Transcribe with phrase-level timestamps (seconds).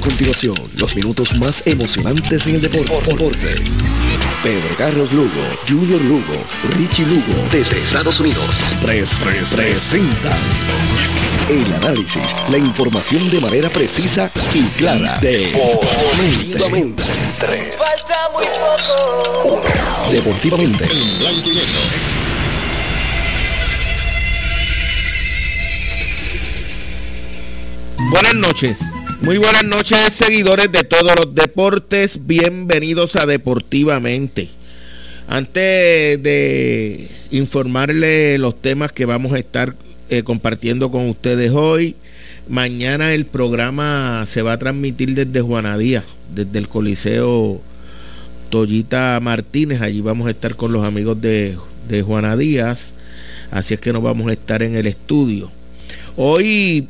[0.00, 3.54] A continuación, los minutos más emocionantes en el deporte.
[4.42, 6.42] Pedro Carlos Lugo, Junior Lugo,
[6.78, 8.56] Richie Lugo, desde Estados Unidos.
[8.80, 9.10] 3
[9.54, 10.38] presenta
[11.50, 15.18] el análisis, la información de manera precisa y clara.
[15.20, 17.02] Deportivamente.
[17.38, 19.60] 3, Falta muy poco.
[20.06, 20.12] 1.
[20.12, 20.84] Deportivamente.
[20.84, 21.80] En blanco y negro.
[28.10, 28.78] Buenas noches.
[29.22, 32.26] Muy buenas noches, seguidores de todos los deportes.
[32.26, 34.48] Bienvenidos a Deportivamente.
[35.28, 39.74] Antes de informarle los temas que vamos a estar
[40.08, 41.96] eh, compartiendo con ustedes hoy,
[42.48, 46.02] mañana el programa se va a transmitir desde Juanadía,
[46.34, 47.60] desde el Coliseo
[48.48, 49.82] Toyita Martínez.
[49.82, 51.58] Allí vamos a estar con los amigos de,
[51.90, 52.94] de Juana Díaz.
[53.50, 55.50] Así es que nos vamos a estar en el estudio.
[56.16, 56.88] Hoy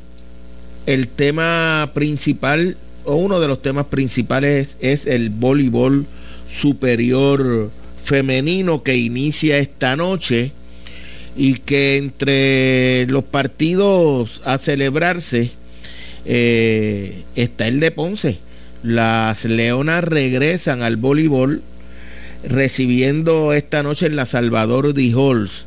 [0.90, 6.04] el tema principal o uno de los temas principales es el voleibol
[6.48, 7.70] superior
[8.02, 10.50] femenino que inicia esta noche
[11.36, 15.52] y que entre los partidos a celebrarse
[16.24, 18.38] eh, está el de Ponce.
[18.82, 21.62] Las Leonas regresan al voleibol
[22.42, 25.66] recibiendo esta noche en la Salvador Halls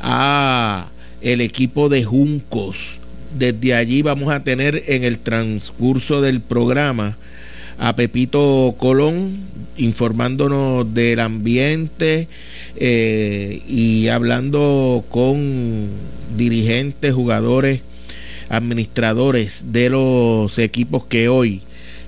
[0.00, 0.88] a
[1.20, 3.03] el equipo de Juncos
[3.34, 7.16] desde allí vamos a tener en el transcurso del programa
[7.78, 9.38] a Pepito Colón
[9.76, 12.28] informándonos del ambiente
[12.76, 15.88] eh, y hablando con
[16.36, 17.80] dirigentes, jugadores,
[18.48, 21.62] administradores de los equipos que hoy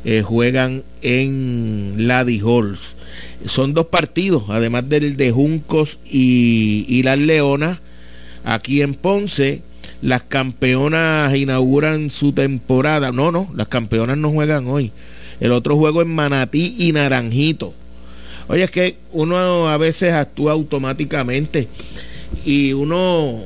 [0.05, 2.95] eh, juegan en Halls.
[3.47, 7.79] Son dos partidos, además del de Juncos y, y las Leonas,
[8.45, 9.63] aquí en Ponce
[10.03, 13.13] las campeonas inauguran su temporada.
[13.13, 14.93] No, no, las campeonas no juegan hoy.
[15.41, 17.75] El otro juego es Manatí y Naranjito.
[18.49, 21.69] Oye, es que uno a veces actúa automáticamente
[22.45, 23.45] y uno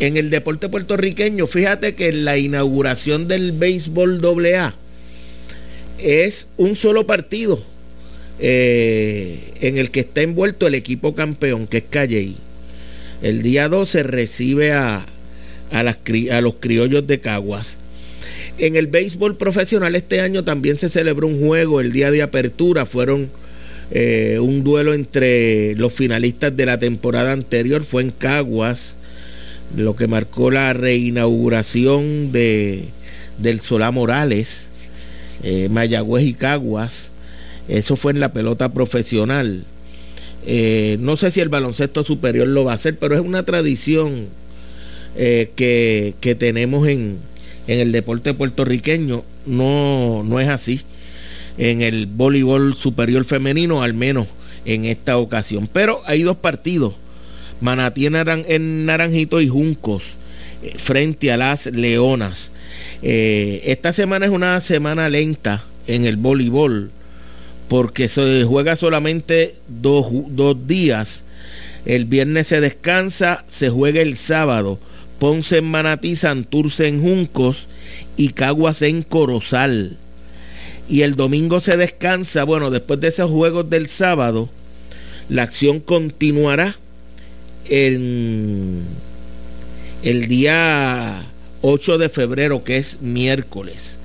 [0.00, 4.20] en el deporte puertorriqueño, fíjate que la inauguración del béisbol
[4.54, 4.74] AA
[5.98, 7.62] es un solo partido
[8.38, 12.36] eh, en el que está envuelto el equipo campeón, que es Calley
[13.22, 15.04] el día 12 recibe a,
[15.72, 17.78] a, los criollos de Caguas.
[18.58, 22.86] En el béisbol profesional este año también se celebró un juego el día de apertura.
[22.86, 23.28] Fueron
[23.90, 27.84] eh, un duelo entre los finalistas de la temporada anterior.
[27.84, 28.96] Fue en Caguas,
[29.76, 32.86] lo que marcó la reinauguración de,
[33.38, 34.68] del Solá Morales,
[35.42, 37.12] eh, Mayagüez y Caguas.
[37.68, 39.64] Eso fue en la pelota profesional.
[40.46, 44.26] Eh, no sé si el baloncesto superior lo va a hacer, pero es una tradición
[45.16, 47.18] eh, que, tenemos en,
[47.66, 49.24] en, el deporte puertorriqueño.
[49.46, 50.82] No, no es así
[51.58, 54.26] en el voleibol superior femenino, al menos
[54.64, 55.68] en esta ocasión.
[55.72, 56.94] Pero hay dos partidos,
[57.60, 60.04] Manatí en, Naranjito y Juncos,
[60.62, 62.52] eh, frente a las Leonas.
[63.02, 66.90] esta semana es una semana lenta en el voleibol
[67.68, 70.06] porque se juega solamente dos,
[70.66, 71.22] días.
[71.84, 74.78] El viernes se descansa, se juega el sábado.
[75.18, 77.68] Ponce en Manatí, Santurce en Juncos
[78.16, 79.96] y Caguas en Corozal.
[80.88, 82.44] Y el domingo se descansa.
[82.44, 84.48] Bueno, después de esos juegos del sábado,
[85.28, 86.76] la acción continuará
[87.68, 88.84] en
[90.02, 91.26] el día
[91.60, 93.98] 8 de febrero, que es miércoles.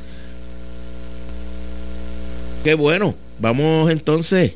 [2.64, 3.16] Qué bueno.
[3.44, 4.54] Vamos entonces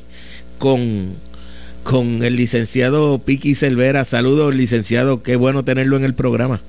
[0.56, 1.12] con,
[1.82, 4.06] con el licenciado Piqui Cervera.
[4.06, 5.22] Saludos, licenciado.
[5.22, 6.62] Qué bueno tenerlo en el programa.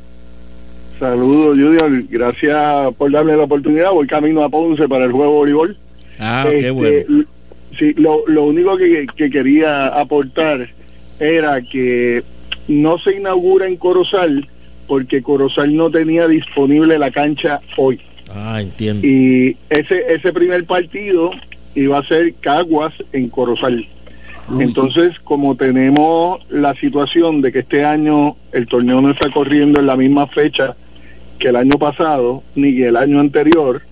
[1.00, 2.04] Saludos, Junior.
[2.10, 3.92] Gracias por darme la oportunidad.
[3.92, 5.78] Voy camino a Ponce para el juego de voleibol.
[6.20, 7.26] Ah, qué este, bueno.
[7.78, 10.68] Sí, lo, lo único que, que, quería aportar
[11.22, 12.22] era que
[12.68, 14.46] no se inaugura en Corozal
[14.88, 18.02] porque Corozal no tenía disponible la cancha hoy.
[18.30, 19.08] Ah, entiendo.
[19.08, 21.32] Y ese, ese primer partido
[21.82, 23.88] iba a ser Caguas en Corozal.
[24.60, 29.86] Entonces, como tenemos la situación de que este año el torneo no está corriendo en
[29.86, 30.76] la misma fecha
[31.38, 33.84] que el año pasado, ni el año anterior,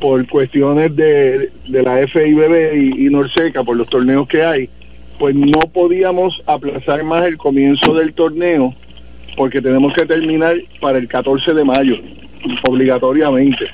[0.00, 4.70] por cuestiones de, de la FIBB y, y Norseca, por los torneos que hay,
[5.18, 8.74] pues no podíamos aplazar más el comienzo del torneo
[9.38, 11.96] porque tenemos que terminar para el 14 de mayo,
[12.68, 13.66] obligatoriamente.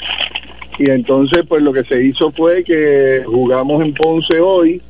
[0.78, 4.82] Y entonces, pues lo que se hizo fue que jugamos en Ponce hoy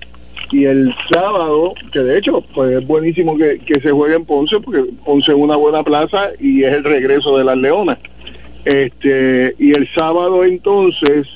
[0.51, 4.85] y el sábado, que de hecho, pues es buenísimo que, se juegue en Ponce, porque
[5.05, 7.99] Ponce es una buena plaza y es el regreso de las Leonas.
[8.65, 11.27] Este, y el sábado entonces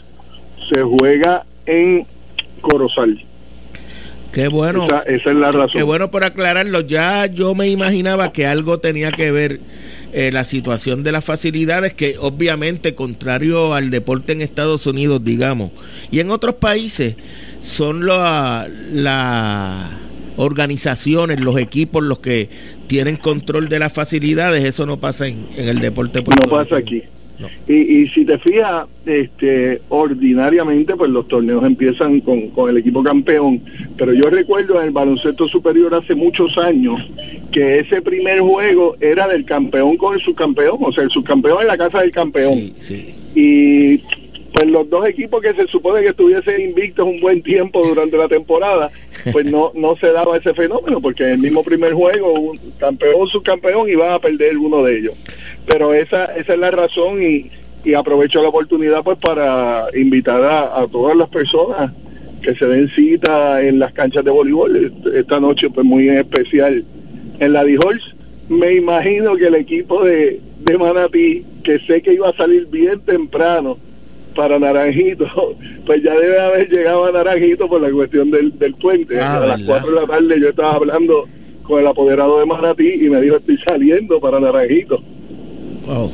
[0.68, 2.06] se juega en
[2.60, 3.22] Corozal.
[4.32, 4.86] Qué bueno.
[4.86, 5.78] Esa, esa, es la razón.
[5.78, 6.80] Qué bueno por aclararlo.
[6.80, 9.60] Ya yo me imaginaba que algo tenía que ver
[10.12, 15.70] eh, la situación de las facilidades, que obviamente, contrario al deporte en Estados Unidos, digamos,
[16.10, 17.16] y en otros países,
[17.60, 19.90] son las la
[20.36, 22.48] organizaciones, los equipos los que
[22.86, 24.64] tienen control de las facilidades.
[24.64, 26.22] Eso no pasa en, en el deporte.
[26.22, 27.02] No pasa aquí.
[27.66, 33.02] Y, y, si te fijas, este, ordinariamente, pues los torneos empiezan con, con, el equipo
[33.02, 33.60] campeón.
[33.96, 37.00] Pero yo recuerdo en el baloncesto superior hace muchos años
[37.52, 41.68] que ese primer juego era del campeón con el subcampeón, o sea, el subcampeón en
[41.68, 42.72] la casa del campeón.
[42.80, 43.14] Sí, sí.
[43.34, 44.02] Y
[44.52, 48.28] pues los dos equipos que se supone que estuviesen invictos un buen tiempo durante la
[48.28, 48.90] temporada,
[49.32, 53.28] pues no no se daba ese fenómeno, porque en el mismo primer juego, un campeón,
[53.28, 55.14] subcampeón, iban a perder uno de ellos.
[55.66, 57.50] Pero esa, esa es la razón y,
[57.84, 61.92] y aprovecho la oportunidad pues para invitar a, a, todas las personas
[62.42, 66.84] que se den cita en las canchas de voleibol esta noche pues muy especial
[67.40, 68.14] en la Dijols
[68.48, 73.00] me imagino que el equipo de, de Manatí que sé que iba a salir bien
[73.00, 73.78] temprano
[74.38, 75.26] para Naranjito,
[75.84, 79.18] pues ya debe haber llegado a Naranjito por la cuestión del, del puente.
[79.20, 79.80] Ah, a las ¿verdad?
[79.82, 81.28] 4 de la tarde yo estaba hablando
[81.64, 85.02] con el apoderado de Manatí y me dijo estoy saliendo para Naranjito.
[85.86, 86.12] Wow.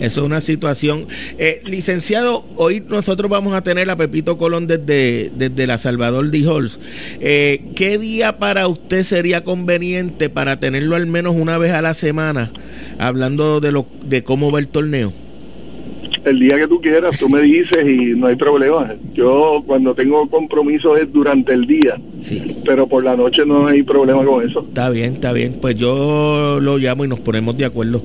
[0.00, 1.06] Eso es una situación.
[1.38, 6.80] Eh, licenciado, hoy nosotros vamos a tener a Pepito Colón desde, desde La Salvador Dijols.
[7.20, 11.94] Eh, ¿Qué día para usted sería conveniente para tenerlo al menos una vez a la
[11.94, 12.50] semana
[12.98, 15.12] hablando de, lo, de cómo va el torneo?
[16.24, 18.94] El día que tú quieras, tú me dices y no hay problema.
[19.14, 22.56] Yo cuando tengo compromiso es durante el día, Sí.
[22.64, 24.60] pero por la noche no hay problema con eso.
[24.68, 25.56] Está bien, está bien.
[25.60, 28.02] Pues yo lo llamo y nos ponemos de acuerdo.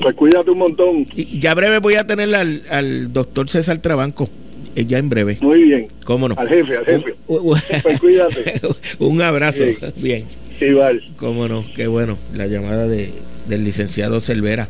[0.00, 1.06] Pues cuídate un montón.
[1.14, 4.28] Y ya breve voy a tener al, al doctor César Trabanco.
[4.76, 5.36] eh, Ya en breve.
[5.40, 5.88] Muy bien.
[6.04, 6.36] ¿Cómo no?
[6.38, 7.14] Al jefe, al jefe.
[7.26, 8.60] Pues cuídate.
[8.98, 9.64] un abrazo.
[9.64, 9.76] Bien.
[9.96, 10.24] Bien.
[10.70, 11.02] Igual.
[11.16, 12.16] Cómo no, qué bueno.
[12.34, 13.10] La llamada de,
[13.48, 14.68] del licenciado Cervera.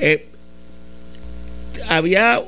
[0.00, 0.26] Eh,
[1.88, 2.42] había,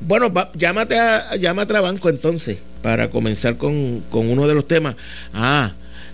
[0.00, 4.66] bueno, va- llámate a, llama a Trabanco entonces para comenzar con, con uno de los
[4.66, 4.96] temas.
[5.32, 5.72] Ah,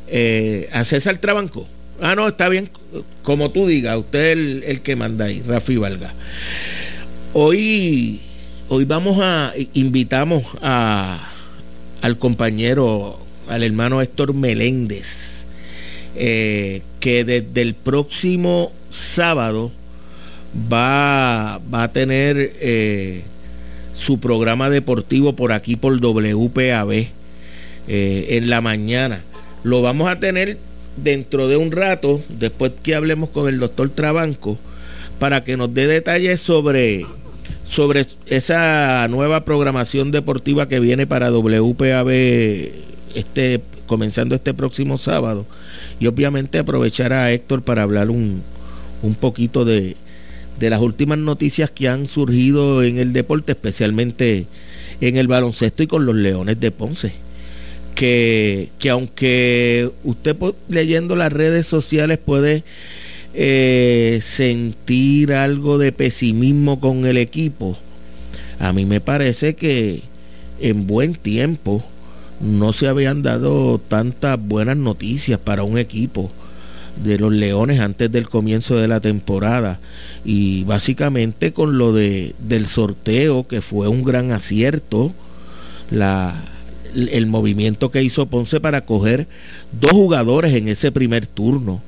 [0.09, 1.67] eh, a César Trabanco.
[2.01, 2.69] Ah, no, está bien,
[3.23, 6.13] como tú digas, usted es el, el que manda ahí, Rafi Valga.
[7.33, 8.21] Hoy,
[8.69, 11.29] hoy vamos a, invitamos a,
[12.03, 13.19] al compañero,
[13.49, 15.45] al hermano Héctor Meléndez,
[16.17, 19.71] eh, que desde el próximo sábado
[20.55, 23.23] va, va a tener eh,
[23.95, 26.93] su programa deportivo por aquí por WPAB
[27.89, 29.23] eh, en la mañana.
[29.63, 30.59] Lo vamos a tener
[30.97, 34.59] dentro de un rato, después que hablemos con el doctor Trabanco,
[35.19, 37.07] para que nos dé detalles sobre,
[37.67, 42.09] sobre esa nueva programación deportiva que viene para WPAB
[43.15, 45.47] este, comenzando este próximo sábado.
[45.99, 48.43] Y obviamente aprovechar a Héctor para hablar un,
[49.03, 49.97] un poquito de,
[50.59, 54.47] de las últimas noticias que han surgido en el deporte, especialmente
[55.01, 57.13] en el baloncesto y con los Leones de Ponce.
[57.95, 60.37] Que, que aunque usted
[60.69, 62.63] leyendo las redes sociales puede
[63.33, 67.79] eh, sentir algo de pesimismo con el equipo,
[68.59, 70.03] a mí me parece que
[70.61, 71.85] en buen tiempo
[72.41, 76.31] no se habían dado tantas buenas noticias para un equipo
[77.05, 79.79] de los Leones antes del comienzo de la temporada.
[80.25, 85.13] Y básicamente con lo de del sorteo que fue un gran acierto
[85.91, 86.43] la
[86.95, 89.27] el movimiento que hizo Ponce para coger
[89.79, 91.83] dos jugadores en ese primer turno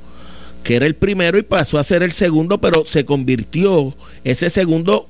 [0.63, 5.09] que era el primero y pasó a ser el segundo pero se convirtió ese segundo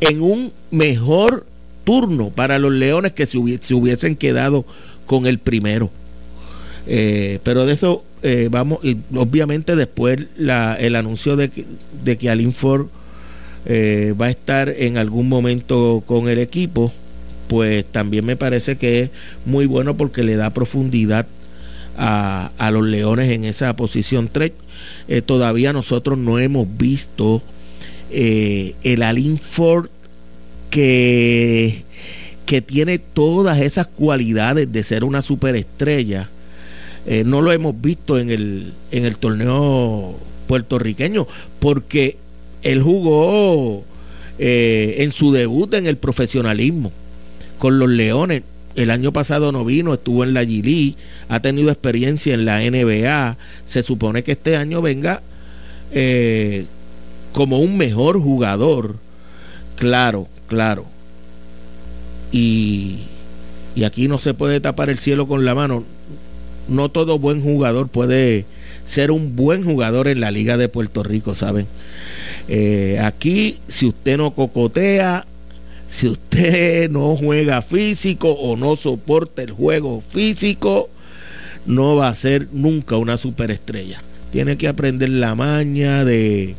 [0.00, 1.46] en un mejor
[1.84, 4.66] turno para los Leones que se, hubi- se hubiesen quedado
[5.06, 5.90] con el primero
[6.86, 11.64] eh, pero de eso eh, vamos, y obviamente después la, el anuncio de que,
[12.04, 12.86] de que Alin Ford
[13.66, 16.92] eh, va a estar en algún momento con el equipo,
[17.48, 19.10] pues también me parece que es
[19.44, 21.26] muy bueno porque le da profundidad
[21.98, 24.52] a, los Leones en esa posición 3.
[25.08, 27.42] Eh, todavía nosotros no hemos visto
[28.10, 29.88] el Alin Ford
[30.70, 31.82] que,
[32.46, 36.28] que tiene todas esas cualidades de ser una superestrella.
[37.06, 40.16] Eh, no lo hemos visto en el, en el torneo
[40.46, 41.26] puertorriqueño
[41.58, 42.16] porque
[42.62, 43.84] él jugó
[44.38, 46.92] eh, en su debut en el profesionalismo
[47.58, 48.42] con los Leones.
[48.74, 50.94] El año pasado no vino, estuvo en la G League,
[51.28, 53.36] ha tenido experiencia en la NBA.
[53.66, 55.22] Se supone que este año venga
[55.92, 56.64] eh,
[57.32, 58.96] como un mejor jugador,
[59.76, 60.86] claro, claro.
[62.32, 63.00] Y,
[63.74, 65.84] y aquí no se puede tapar el cielo con la mano.
[66.68, 68.44] No todo buen jugador puede
[68.84, 71.66] ser un buen jugador en la Liga de Puerto Rico, ¿saben?
[72.48, 75.26] Eh, aquí, si usted no cocotea,
[75.88, 80.88] si usted no juega físico o no soporta el juego físico,
[81.66, 84.02] no va a ser nunca una superestrella.
[84.32, 86.54] Tiene que aprender la maña de,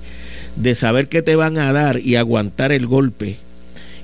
[0.55, 3.37] de saber qué te van a dar y aguantar el golpe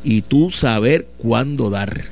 [0.03, 2.05] y tú saber cuándo dar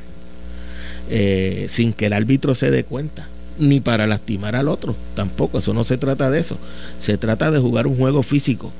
[1.09, 3.27] eh, sin que el árbitro se dé cuenta
[3.59, 6.57] ni para lastimar al otro tampoco eso no se trata de eso
[6.99, 8.71] se trata de jugar un juego físico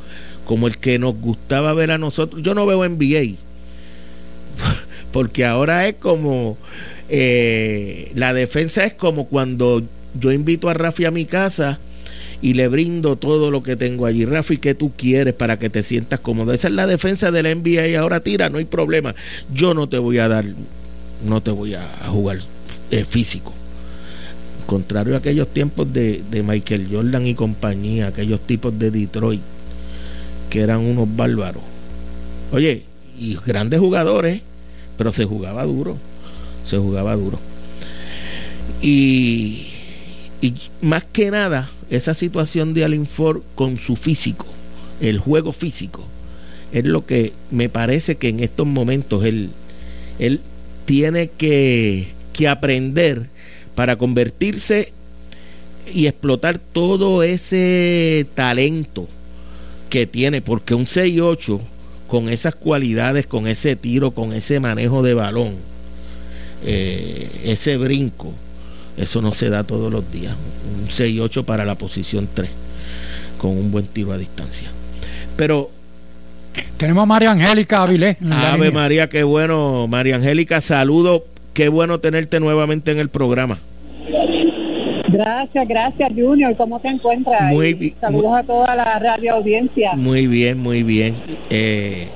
[0.45, 3.35] como el que nos gustaba ver a nosotros yo no veo NBA
[5.11, 6.57] porque ahora es como
[7.09, 9.83] eh, la defensa es como cuando
[10.19, 11.79] yo invito a Rafi a mi casa
[12.41, 14.25] y le brindo todo lo que tengo allí.
[14.25, 16.53] Rafi, ¿qué tú quieres para que te sientas cómodo?
[16.53, 19.15] Esa es la defensa de la NBA y ahora tira, no hay problema.
[19.53, 20.45] Yo no te voy a dar,
[21.25, 22.39] no te voy a, jugar
[22.91, 23.53] eh, físico.
[24.67, 29.41] Contrario a aquellos tiempos de, de Michael Jordan y compañía, aquellos tipos de Detroit,
[30.49, 31.63] que eran unos bárbaros.
[32.51, 32.83] Oye,
[33.17, 34.41] y grandes jugadores,
[34.97, 35.97] pero se jugaba duro,
[36.65, 37.39] se jugaba duro.
[38.81, 39.67] Y,
[40.41, 44.45] y más que nada, esa situación de Allen Ford con su físico,
[44.99, 46.03] el juego físico,
[46.73, 49.51] es lo que me parece que en estos momentos él,
[50.19, 50.41] él
[50.85, 53.29] tiene que, que aprender
[53.77, 54.91] para convertirse
[55.93, 59.07] y explotar todo ese talento
[59.91, 61.59] que tiene, porque un 6-8
[62.07, 65.53] con esas cualidades, con ese tiro, con ese manejo de balón,
[66.65, 68.33] eh, ese brinco,
[68.97, 70.35] eso no se da todos los días.
[70.81, 72.49] Un 6-8 para la posición 3,
[73.37, 74.71] con un buen tiro a distancia.
[75.35, 75.69] Pero.
[76.77, 78.17] Tenemos a María Angélica Avilés.
[78.27, 79.85] Ave María, qué bueno.
[79.87, 81.36] María Angélica, saludo.
[81.57, 83.57] Qué bueno tenerte nuevamente en el programa.
[85.07, 86.55] Gracias, gracias Junior.
[86.55, 87.51] ¿Cómo te encuentras?
[87.51, 87.95] Muy bien.
[87.99, 89.93] Saludos a toda la radio audiencia.
[89.95, 91.15] Muy bien, muy bien.
[91.49, 92.09] Eh,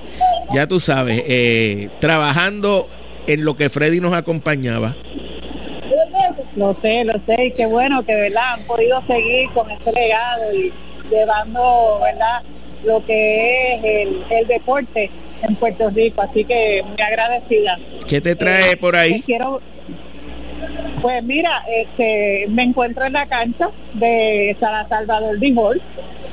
[0.53, 2.87] ya tú sabes, eh, trabajando
[3.25, 4.93] en lo que Freddy nos acompañaba.
[6.55, 10.53] Lo sé, lo sé, y qué bueno que verdad han podido seguir con este legado
[10.53, 10.71] y
[11.09, 12.43] llevando verdad
[12.85, 15.09] lo que es el, deporte
[15.41, 17.77] en Puerto Rico, así que muy agradecida.
[18.07, 19.21] ¿Qué te trae eh, por ahí?
[19.21, 19.61] Quiero,
[21.01, 25.81] pues mira, este, me encuentro en la cancha de San Salvador Dijol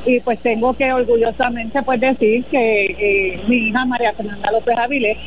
[0.07, 5.19] y pues tengo que orgullosamente pues decir que eh, mi hija María Fernanda López Avilés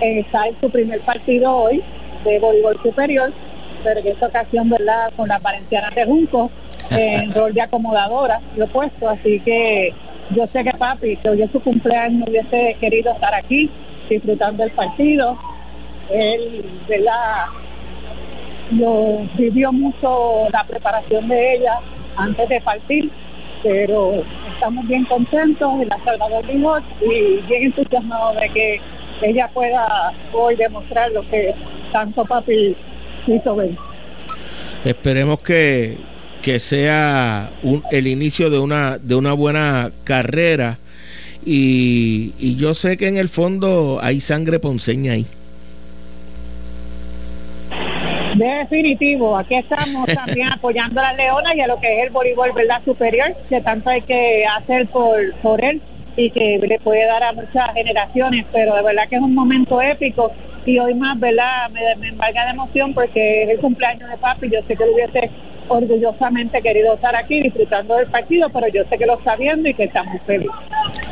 [0.00, 1.82] eh, está en su primer partido hoy
[2.24, 3.32] de voleibol superior
[3.82, 5.12] pero en esta ocasión, ¿verdad?
[5.16, 6.50] Con las valencianas de Junco,
[6.90, 9.92] en rol de acomodadora, lo he puesto, así que
[10.34, 13.70] yo sé que papi, que hoy es su cumpleaños, hubiese querido estar aquí
[14.08, 15.38] disfrutando el partido.
[16.10, 17.46] Él, ¿verdad?
[18.78, 21.80] Lo vivió mucho la preparación de ella
[22.16, 23.10] antes de partir,
[23.62, 24.22] pero
[24.52, 28.80] estamos bien contentos en la Salvador Lijot y bien entusiasmados de que
[29.22, 31.54] ella pueda hoy demostrar lo que
[31.92, 32.76] tanto papi
[34.84, 35.98] Esperemos que,
[36.42, 37.50] que sea
[37.90, 40.78] el inicio de una, de una buena carrera.
[41.44, 45.26] Y, y, yo sé que en el fondo hay sangre ponceña ahí.
[48.34, 52.52] Definitivo, aquí estamos también apoyando a la Leona y a lo que es el voleibol
[52.52, 55.80] verdad superior, que tanto hay que hacer por, por él
[56.16, 59.80] y que le puede dar a muchas generaciones, pero de verdad que es un momento
[59.80, 60.32] épico
[60.66, 61.70] y hoy más, ¿verdad?
[61.70, 64.92] Me, me embarga de emoción porque es el cumpleaños de papi, yo sé que lo
[64.92, 65.30] hubiese
[65.70, 69.74] orgullosamente querido estar aquí disfrutando del partido, pero yo sé que lo está viendo y
[69.74, 70.50] que está muy feliz.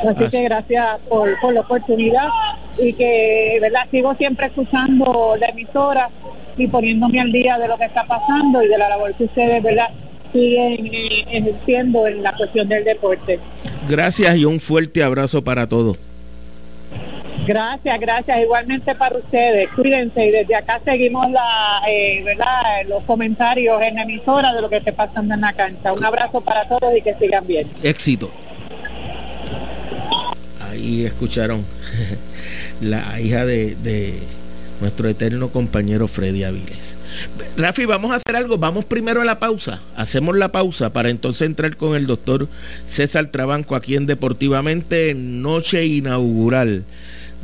[0.07, 2.29] Así, que gracias por, la oportunidad
[2.77, 3.87] y que, ¿verdad?
[3.91, 6.11] Sigo siempre escuchando la emisora
[6.57, 9.63] y poniéndome al día de lo que está pasando y de la labor que ustedes,
[9.63, 9.91] ¿verdad?
[10.33, 13.39] siguen eh, ejerciendo en la cuestión del deporte.
[13.89, 15.97] Gracias y un fuerte abrazo para todos.
[17.49, 18.43] Gracias, gracias.
[18.43, 19.71] Igualmente para ustedes.
[19.71, 21.29] Cuídense y desde acá seguimos
[21.89, 22.23] eh,
[22.87, 25.95] los comentarios en emisora de lo que esté pasando en la cancha.
[25.95, 27.67] Un abrazo para todos y que sigan bien.
[27.83, 28.31] Éxito.
[30.71, 31.65] Ahí escucharon
[32.83, 34.19] la hija de, de
[34.83, 36.99] nuestro eterno compañero Freddy Aviles.
[37.57, 38.59] Rafi, vamos a hacer algo.
[38.59, 39.81] Vamos primero a la pausa.
[39.97, 42.47] Hacemos la pausa para entonces entrar con el doctor
[42.85, 46.85] César Trabanco aquí en Deportivamente, noche inaugural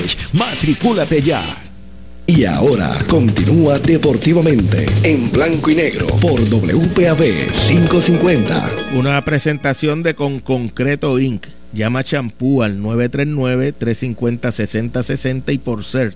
[0.33, 1.57] Matricúlate ya.
[2.27, 7.19] Y ahora continúa deportivamente en blanco y negro por WPAB
[7.67, 8.71] 550.
[8.95, 11.47] Una presentación de Con Concreto Inc.
[11.73, 16.15] Llama champú al 939-350-6060 y por CERT,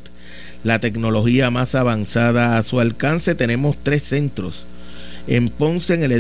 [0.64, 3.36] la tecnología más avanzada a su alcance.
[3.36, 4.66] Tenemos tres centros.
[5.28, 6.12] En Ponce, en el,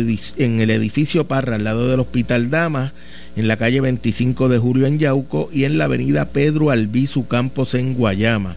[0.71, 2.91] edificio, Parra, al lado del Hospital Damas,
[3.36, 7.74] en la calle 25 de Julio en Yauco y en la avenida Pedro Albizu Campos
[7.74, 8.56] en Guayama.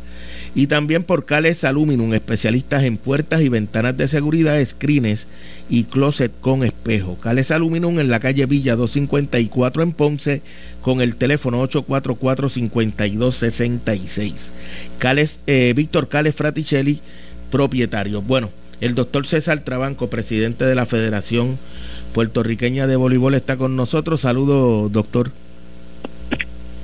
[0.55, 5.27] Y también por Cales Aluminum, especialistas en puertas y ventanas de seguridad, screens
[5.69, 7.17] y closet con espejo.
[7.21, 10.43] Cales Aluminum en la calle Villa 254 en Ponce
[10.81, 14.33] con el teléfono 844-5266.
[14.99, 17.01] Cales, eh, Víctor Cales Fraticelli,
[17.51, 18.23] propietario.
[18.23, 21.59] Bueno, el doctor César Trabanco, presidente de la Federación
[22.13, 24.23] puertorriqueña de voleibol está con nosotros.
[24.23, 25.31] Saludos, doctor.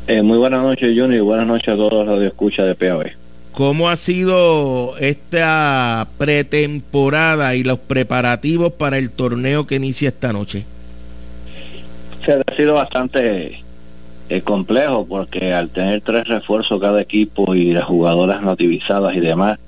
[0.07, 3.13] Eh, muy buenas noches, Junior, y buenas noches a todos los de escucha de PAB.
[3.53, 10.65] ¿Cómo ha sido esta pretemporada y los preparativos para el torneo que inicia esta noche?
[12.25, 13.61] Se ha sido bastante
[14.29, 19.59] eh, complejo porque al tener tres refuerzos cada equipo y las jugadoras nativizadas y demás,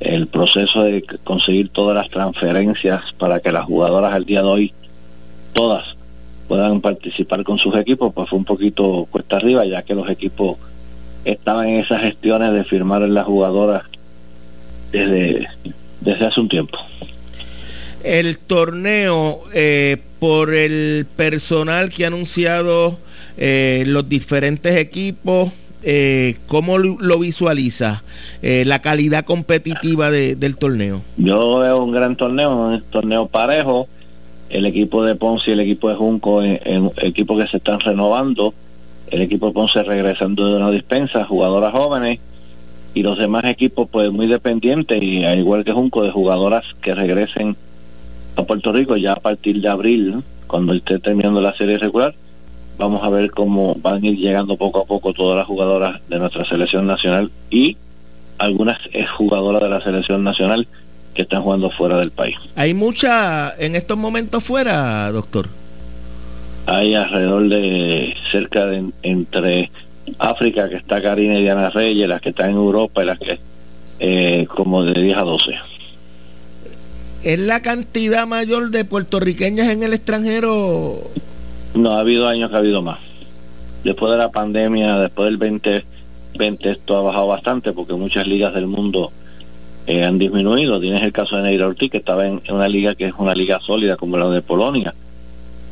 [0.00, 4.74] el proceso de conseguir todas las transferencias para que las jugadoras al día de hoy
[5.56, 5.96] todas
[6.46, 10.58] puedan participar con sus equipos, pues fue un poquito cuesta arriba, ya que los equipos
[11.24, 13.82] estaban en esas gestiones de firmar en las jugadoras
[14.92, 15.48] desde,
[16.00, 16.78] desde hace un tiempo.
[18.04, 22.98] El torneo, eh, por el personal que ha anunciado
[23.36, 25.50] eh, los diferentes equipos,
[25.82, 28.02] eh, ¿cómo lo visualiza
[28.42, 31.02] eh, la calidad competitiva del torneo?
[31.16, 33.88] Yo veo un gran torneo, un torneo parejo
[34.50, 37.80] el equipo de Ponce y el equipo de Junco en, en equipos que se están
[37.80, 38.54] renovando,
[39.10, 42.20] el equipo de Ponce regresando de una dispensa, jugadoras jóvenes
[42.94, 46.94] y los demás equipos pues muy dependientes y al igual que Junco de jugadoras que
[46.94, 47.56] regresen
[48.36, 52.14] a Puerto Rico ya a partir de abril, cuando esté terminando la serie regular,
[52.78, 56.18] vamos a ver cómo van a ir llegando poco a poco todas las jugadoras de
[56.18, 57.76] nuestra selección nacional y
[58.38, 58.78] algunas
[59.16, 60.66] jugadoras de la selección nacional
[61.16, 62.36] que están jugando fuera del país.
[62.54, 65.48] ¿Hay mucha en estos momentos fuera, doctor?
[66.66, 69.70] Hay alrededor de cerca de entre
[70.18, 73.38] África, que está Karina y Diana Reyes, las que están en Europa y las que
[73.98, 75.54] eh, como de 10 a 12.
[77.24, 81.00] ¿Es la cantidad mayor de puertorriqueñas en el extranjero?
[81.74, 82.98] No, ha habido años que ha habido más.
[83.82, 85.84] Después de la pandemia, después del 20,
[86.36, 89.10] 2020 esto ha bajado bastante porque muchas ligas del mundo
[89.86, 90.80] eh, han disminuido.
[90.80, 93.60] Tienes el caso de Neira Ortiz, que estaba en, una liga que es una liga
[93.60, 94.94] sólida como la de Polonia,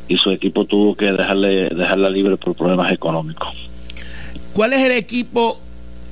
[0.07, 3.69] y su equipo tuvo que dejarle dejarla libre por problemas económicos.
[4.53, 5.59] ¿Cuál es el equipo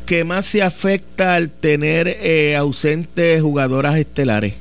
[0.05, 4.55] que más se afecta al tener eh, ausentes jugadoras estelares?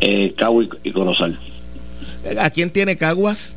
[0.00, 1.38] Eh, Cagua y, Corozal.
[2.38, 3.54] ¿A quién tiene Caguas?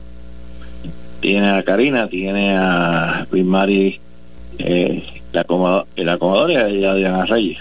[1.19, 3.99] Tiene a Karina, tiene a Primari,
[4.59, 7.59] eh, la, acomodadora y a Diana Reyes.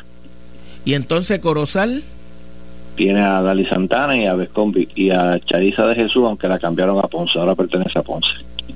[0.85, 2.03] ¿Y entonces Corozal?
[2.95, 6.99] Tiene a Dali Santana y a Vescombi y a Chariza de Jesús, aunque la cambiaron
[6.99, 8.31] a Ponce, ahora pertenece a Ponce.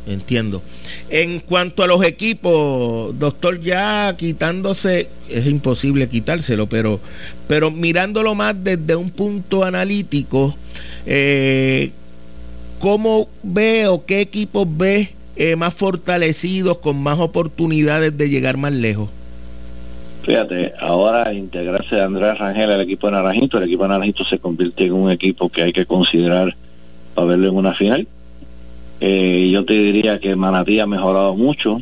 [0.06, 0.62] Entiendo.
[1.08, 7.00] En cuanto a los equipos, doctor, ya quitándose, es imposible quitárselo, pero,
[7.48, 10.54] pero mirándolo más desde un punto analítico,
[11.06, 11.90] eh,
[12.78, 18.72] ¿cómo ve o qué equipos ve eh, más fortalecidos, con más oportunidades de llegar más
[18.72, 19.10] lejos?
[20.22, 24.38] Fíjate, ahora integrarse de Andrés Rangel al equipo de Naranjito, el equipo de Naranjito se
[24.38, 26.54] convierte en un equipo que hay que considerar
[27.14, 28.06] para verlo en una final
[29.00, 31.80] eh, yo te diría que Manatí ha mejorado mucho.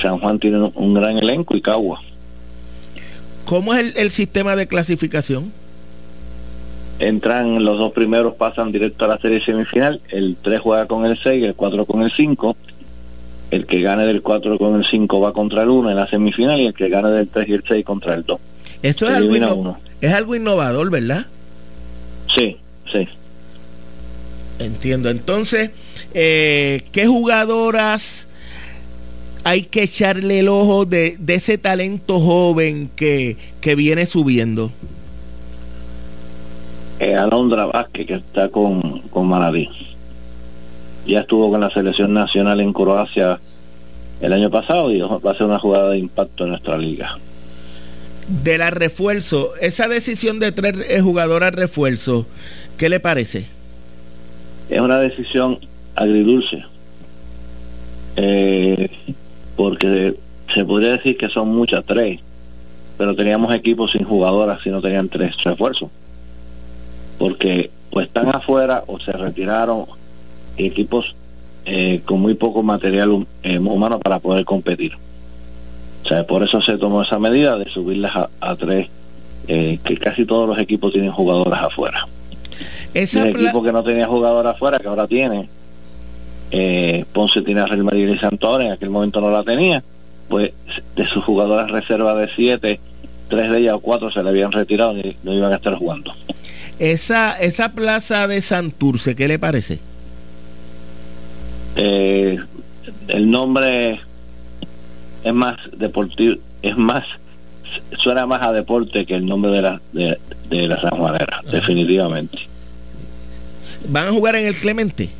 [0.00, 2.02] San Juan tiene un gran elenco y Cagua.
[3.44, 5.52] ¿Cómo es el, sistema de clasificación?
[6.98, 10.00] Entran los dos primeros, pasan directo a la serie semifinal.
[10.08, 12.56] El 3 juega con el 6, el 4 con el 5.
[13.50, 16.58] El que gane del 4 con el 5 va contra el 1 en la semifinal
[16.60, 18.40] y el que gane del 3 y el 6 contra el 2.
[18.82, 21.26] Esto es algo, es algo innovador, ¿verdad?
[22.28, 22.56] Sí,
[22.90, 23.08] sí.
[24.58, 25.10] Entiendo.
[25.10, 25.70] Entonces,
[26.14, 28.26] eh, ¿qué jugadoras
[29.44, 33.36] hay que echarle el ojo de, ese talento joven que,
[33.76, 34.72] viene subiendo?
[36.98, 39.30] Eh, Alondra Vázquez, que está con, con
[41.06, 43.38] Ya estuvo con la selección nacional en Croacia
[44.20, 47.18] el año pasado y va a ser una jugada de impacto en nuestra liga.
[48.28, 52.26] De la refuerzo, esa decisión de traer eh, jugadoras refuerzo,
[52.78, 53.46] ¿qué le parece?
[54.68, 55.58] Es una decisión
[55.94, 56.64] agridulce.
[58.16, 58.90] Eh,
[59.54, 60.14] porque
[60.52, 62.20] se podría decir que son muchas tres,
[62.96, 65.90] pero teníamos equipos sin jugadoras si no tenían tres refuerzos.
[67.18, 69.86] Porque o están afuera o se retiraron
[70.56, 71.14] equipos
[71.64, 74.92] eh, con muy poco material eh, humano para poder competir.
[76.04, 78.88] O sea, por eso se tomó esa medida de subirlas a, tres,
[79.46, 82.06] que casi todos los equipos tienen jugadoras afuera.
[82.94, 85.48] Ese equipo que no tenía jugadoras afuera, que ahora tiene,
[86.50, 89.82] eh, Ponce tiene a Real Madrid y Santos en aquel momento no la tenía,
[90.28, 90.52] pues
[90.94, 92.80] de sus jugadoras reserva de siete,
[93.28, 96.14] tres de ellas o cuatro se le habían retirado y no iban a estar jugando.
[96.78, 99.78] Esa, esa plaza de Santurce, ¿qué le parece?
[101.76, 102.38] Eh,
[103.08, 104.00] el nombre
[105.24, 107.04] es más deportivo, es más,
[107.98, 112.38] suena más a deporte que el nombre de la, de, la San Juanera, definitivamente.
[113.88, 115.10] ¿Van a jugar en el Clemente?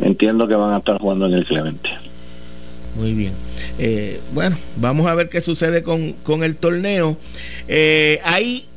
[0.00, 1.90] entiendo que van a estar jugando en el Clemente.
[2.96, 3.32] Muy bien.
[3.78, 7.16] Eh, bueno, vamos a ver qué sucede con, el torneo.
[7.68, 8.69] Eh, hay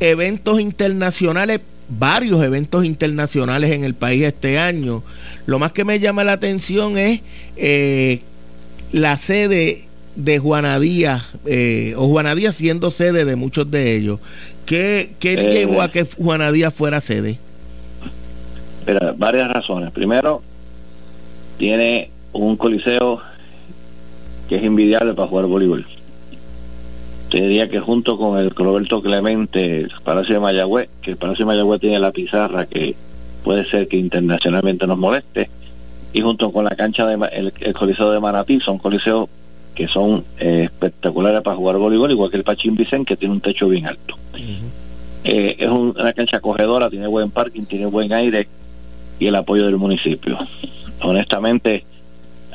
[0.00, 5.02] eventos internacionales, varios eventos internacionales en el país este año.
[5.46, 7.20] Lo más que me llama la atención es
[7.56, 8.20] eh,
[8.92, 9.84] la sede
[10.16, 11.24] de Juanadía,
[11.96, 14.18] o Juanadía siendo sede de muchos de ellos.
[14.64, 17.38] ¿Qué, qué llevó a que Juanadía fuera sede?
[19.16, 19.90] varias razones.
[19.90, 20.42] Primero,
[21.58, 23.20] tiene un coliseo
[24.48, 25.86] que es invidiable para jugar voleibol.
[27.30, 31.44] Te diría que junto con el Roberto Clemente, el Palacio de Mayagüez, que el Palacio
[31.44, 32.94] de Mayagüez tiene la pizarra que
[33.42, 35.50] puede ser que internacionalmente nos moleste,
[36.12, 39.28] y junto con la cancha de el, Coliseo de Manatí, son coliseos
[39.74, 43.40] que son eh, espectaculares para jugar voleibol, igual que el Pachín Vicen, que tiene un
[43.40, 44.16] techo bien alto.
[45.24, 48.48] Eh, es una cancha acogedora, tiene buen parking, tiene buen aire,
[49.18, 50.38] y el apoyo del municipio.
[51.02, 51.84] Honestamente,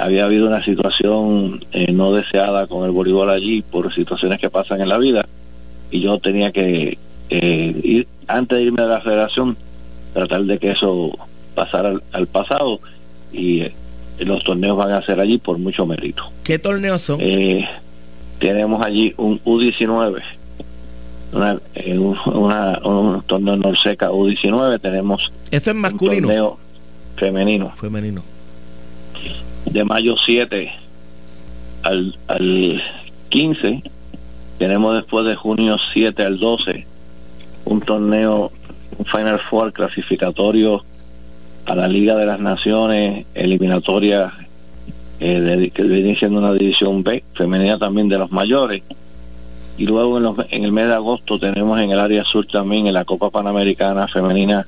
[0.02, 4.82] había habido una situación eh, no deseada con el voleibol allí por situaciones que pasan
[4.82, 5.28] en la vida
[5.92, 6.98] y yo tenía que
[7.30, 9.56] eh, ir antes de irme a la federación
[10.14, 11.12] tratar de que eso
[11.54, 12.80] pasara al, pasado
[13.32, 13.74] y eh,
[14.20, 16.24] los torneos van a ser allí por mucho mérito.
[16.44, 17.20] ¿Qué torneos son?
[18.40, 20.20] tenemos allí un U19
[21.32, 21.60] una,
[22.26, 26.16] una, un torneo Norseca U19 tenemos ¿Esto es masculino?
[26.16, 26.58] Un torneo
[27.18, 28.24] femenino femenino
[29.66, 30.72] de mayo 7
[31.84, 32.82] al, al
[33.30, 33.84] 15
[34.58, 36.86] tenemos después de junio 7 al 12
[37.66, 38.52] un torneo
[38.98, 40.84] un Final Four clasificatorio
[41.66, 44.34] a la Liga de las Naciones eliminatoria
[45.20, 48.82] eh, que viene siendo una división B, femenina también de los mayores.
[49.78, 52.96] Y luego en, en el mes de agosto tenemos en el área sur también en
[52.96, 54.66] la Copa Panamericana Femenina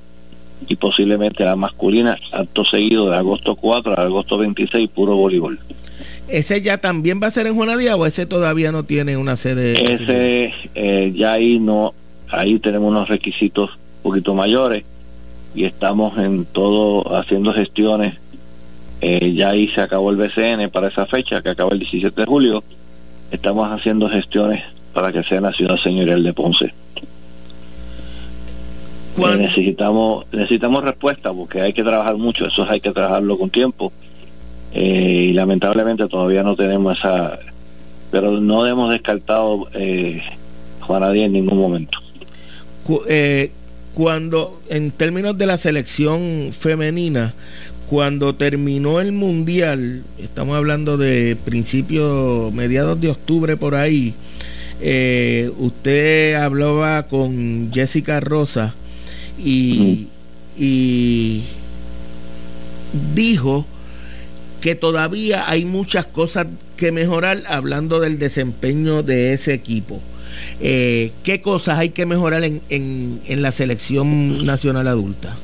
[0.67, 5.59] y posiblemente la masculina, acto seguido de agosto 4 a agosto 26, puro voleibol.
[6.27, 9.73] ¿Ese ya también va a ser en Juanadía o ese todavía no tiene una sede?
[9.73, 11.93] Ese eh, ya ahí no,
[12.29, 14.83] ahí tenemos unos requisitos un poquito mayores
[15.53, 18.15] y estamos en todo haciendo gestiones.
[19.01, 22.25] Eh, ya ahí se acabó el BCN para esa fecha, que acaba el 17 de
[22.25, 22.63] julio.
[23.31, 26.73] Estamos haciendo gestiones para que sea en la ciudad señorial de Ponce.
[29.17, 33.91] Eh, necesitamos necesitamos respuesta porque hay que trabajar mucho, eso hay que trabajarlo con tiempo.
[34.73, 37.39] Eh, y lamentablemente todavía no tenemos esa,
[38.11, 40.21] pero no hemos descartado eh,
[40.81, 41.99] Juana Díaz en ningún momento.
[43.07, 43.51] Eh,
[43.93, 47.33] cuando, en términos de la selección femenina,
[47.87, 54.15] cuando terminó el mundial, estamos hablando de principios, mediados de octubre por ahí,
[55.59, 58.73] usted hablaba con Jessica Rosa
[59.37, 60.07] y,
[60.57, 61.43] y
[63.15, 63.65] dijo
[64.61, 69.99] que todavía hay muchas cosas que mejorar hablando del desempeño de ese equipo.
[70.61, 75.35] Eh, ¿Qué cosas hay que mejorar en, en, la selección nacional adulta?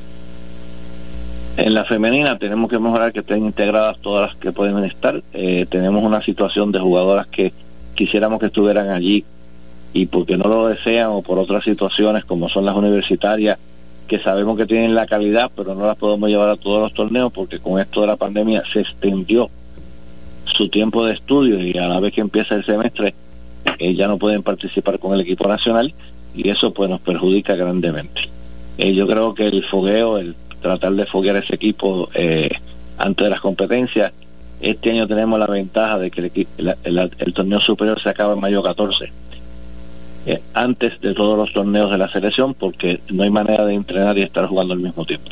[1.56, 5.22] En la femenina tenemos que mejorar que estén integradas todas las que pueden estar.
[5.34, 7.52] Eh, tenemos una situación de jugadoras que
[7.94, 9.24] quisiéramos que estuvieran allí
[9.92, 13.58] y porque no lo desean o por otras situaciones como son las universitarias
[14.10, 17.32] que sabemos que tienen la calidad, pero no las podemos llevar a todos los torneos
[17.32, 19.48] porque con esto de la pandemia se extendió
[20.46, 23.14] su tiempo de estudio y a la vez que empieza el semestre
[23.78, 25.94] eh, ya no pueden participar con el equipo nacional
[26.34, 28.22] y eso pues nos perjudica grandemente.
[28.78, 32.50] Eh, yo creo que el fogueo, el tratar de foguear ese equipo eh,
[32.98, 34.12] antes de las competencias,
[34.60, 38.60] este año tenemos la ventaja de que el, el torneo superior se acaba en mayo
[38.60, 39.12] 14
[40.26, 44.18] eh, antes de todos los torneos de la selección porque no hay manera de entrenar
[44.18, 45.30] y estar jugando al mismo tiempo.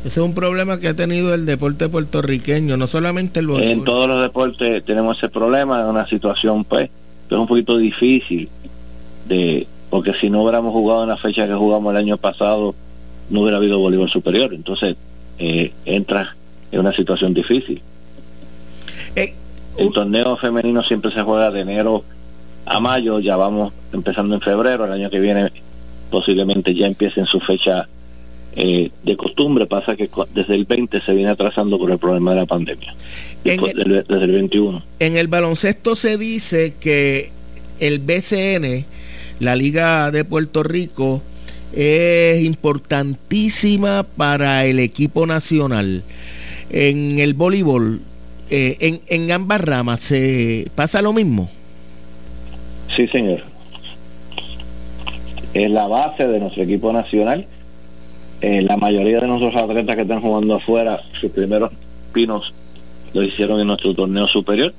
[0.00, 4.08] Ese es un problema que ha tenido el deporte puertorriqueño, no solamente el En todos
[4.08, 6.90] los deportes tenemos ese problema, es una situación pues
[7.28, 8.48] que es un poquito difícil
[9.28, 12.74] de porque si no hubiéramos jugado en la fecha que jugamos el año pasado
[13.30, 14.96] no hubiera habido voleibol superior, entonces
[15.38, 16.36] eh, entra
[16.70, 17.80] en una situación difícil.
[19.14, 19.34] Eh,
[19.78, 22.04] el torneo femenino siempre se juega de enero
[22.66, 25.50] a mayo, ya vamos empezando en febrero, el año que viene
[26.10, 27.88] posiblemente ya empiece en su fecha
[28.56, 32.40] eh, de costumbre, pasa que desde el 20 se viene atrasando por el problema de
[32.40, 32.94] la pandemia,
[33.44, 34.82] desde el 21.
[34.98, 37.30] En el baloncesto se dice que
[37.78, 38.84] el BCN,
[39.40, 41.22] la Liga de Puerto Rico,
[41.72, 46.02] es importantísima para el equipo nacional.
[46.70, 48.00] En el voleibol,
[48.50, 51.50] eh, en, en ambas ramas, ¿se pasa lo mismo?
[52.94, 53.42] Sí, señor.
[55.54, 57.46] Es la base de nuestro equipo nacional.
[58.42, 61.72] Eh, la mayoría de nuestros atletas que están jugando afuera, sus primeros
[62.12, 62.52] pinos
[63.14, 64.74] lo hicieron en nuestro torneo superior.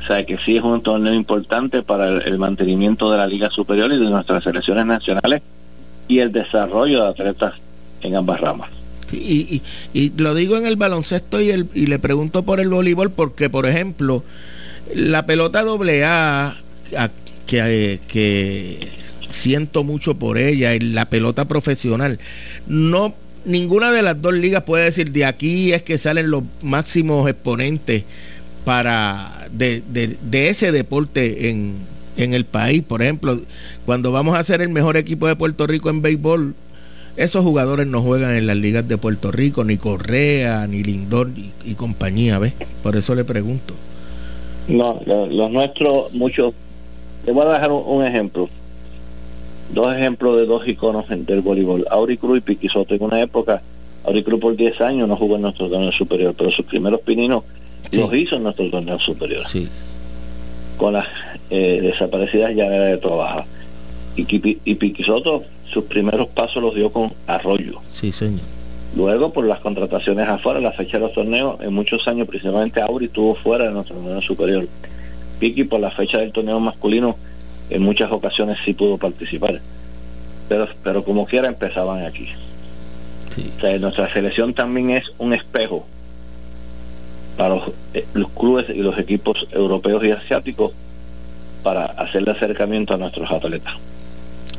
[0.00, 3.92] O sea que sí es un torneo importante para el, mantenimiento de la liga superior
[3.92, 5.42] y de nuestras selecciones nacionales
[6.08, 7.54] y el desarrollo de atletas
[8.00, 8.70] en ambas ramas.
[9.12, 9.60] Y,
[9.92, 13.50] y, lo digo en el baloncesto y, el, y le pregunto por el voleibol porque,
[13.50, 14.24] por ejemplo,
[14.94, 16.56] la pelota doble A
[17.46, 18.88] que, que
[19.32, 22.18] siento mucho por ella, en la pelota profesional.
[22.66, 27.28] No, ninguna de las dos ligas puede decir de aquí es que salen los máximos
[27.28, 28.04] exponentes
[28.64, 29.82] para de,
[30.32, 31.74] ese deporte en,
[32.16, 32.82] en el país.
[32.82, 33.40] Por ejemplo,
[33.84, 36.54] cuando vamos a ser el mejor equipo de Puerto Rico en béisbol,
[37.16, 41.30] esos jugadores no juegan en las ligas de Puerto Rico, ni Correa, ni Lindor
[41.64, 42.54] y, compañía, ¿ves?
[42.82, 43.74] Por eso le pregunto.
[44.68, 46.54] No, los nuestros, muchos
[47.24, 48.48] te voy a dejar un, ejemplo.
[49.72, 51.86] Dos ejemplos de dos iconos del voleibol.
[51.90, 52.94] Auri Cruz y Piqui Soto.
[52.94, 53.62] En una época,
[54.04, 57.44] Auri Cruz por 10 años no jugó en nuestro torneo superior, pero sus primeros pininos
[57.92, 59.46] los hizo en nuestro torneo superior.
[59.48, 59.68] Sí.
[60.76, 61.06] Con las
[61.50, 63.44] eh, desaparecidas ya de trabajo.
[64.16, 64.26] Y,
[64.64, 67.80] y Piqui Soto, sus primeros pasos los dio con Arroyo.
[67.92, 68.40] Sí, señor.
[68.94, 73.06] Luego, por las contrataciones afuera, la fecha de los torneos, en muchos años, principalmente Auri
[73.06, 74.66] estuvo fuera de nuestro torneo superior.
[75.42, 77.16] Piqui por la fecha del torneo masculino
[77.68, 79.60] en muchas ocasiones sí pudo participar.
[80.48, 82.28] Pero, pero como quiera empezaban aquí.
[83.80, 85.84] nuestra selección también es un espejo
[87.36, 87.56] para
[87.92, 90.74] eh, los, clubes y los equipos europeos y asiáticos
[91.64, 93.74] para hacerle acercamiento a nuestros atletas.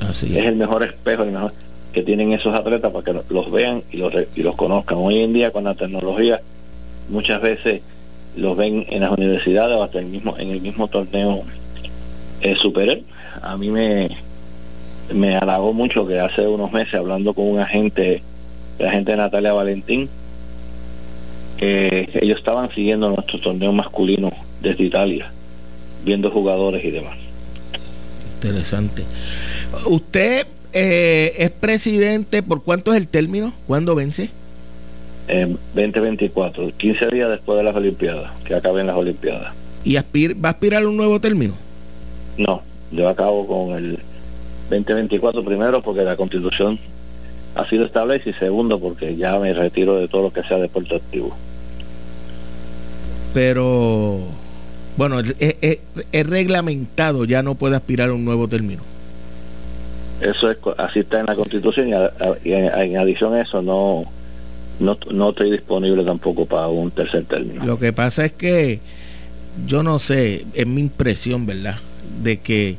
[0.02, 0.46] Así es.
[0.46, 1.54] el mejor espejo el mejor
[1.94, 4.98] que tienen esos atletas para que los vean y los, y los conozcan.
[4.98, 6.42] Hoy en día con la tecnología
[7.08, 7.82] muchas veces
[8.36, 11.44] los ven en las universidades o hasta el mismo, en el mismo torneo
[12.42, 13.02] eh, superior.
[13.42, 14.10] A mí me,
[15.14, 18.22] me halagó mucho que hace unos meses hablando con un agente,
[18.80, 20.10] la agente Natalia Valentín,
[21.66, 25.32] ellos estaban siguiendo nuestro torneo masculino desde Italia,
[26.04, 27.16] viendo jugadores y demás.
[28.36, 29.04] Interesante.
[29.86, 33.54] ¿Usted eh, es presidente por cuánto es el término?
[33.68, 34.30] ¿Cuándo vence?
[35.28, 39.54] En 2024, 15 días después de las Olimpiadas, que acaben las Olimpiadas.
[39.84, 41.54] ¿Y aspir, va a aspirar a un nuevo término?
[42.38, 44.00] No, yo acabo con el
[44.70, 46.80] 2024 primero porque la constitución
[47.56, 50.96] ha sido establecida y segundo porque ya me retiro de todo lo que sea deporte
[50.96, 51.36] activo.
[53.34, 54.20] Pero,
[54.98, 55.80] bueno, es,
[56.28, 58.84] reglamentado, ya no puede aspirar a un nuevo término.
[60.22, 64.06] Eso es, así está en la constitución y, en, adición a eso no,
[64.80, 67.66] no, no estoy disponible tampoco para un tercer término.
[67.66, 68.80] Lo que pasa es que
[69.68, 71.78] yo no sé, es mi impresión, ¿verdad?
[72.24, 72.78] De que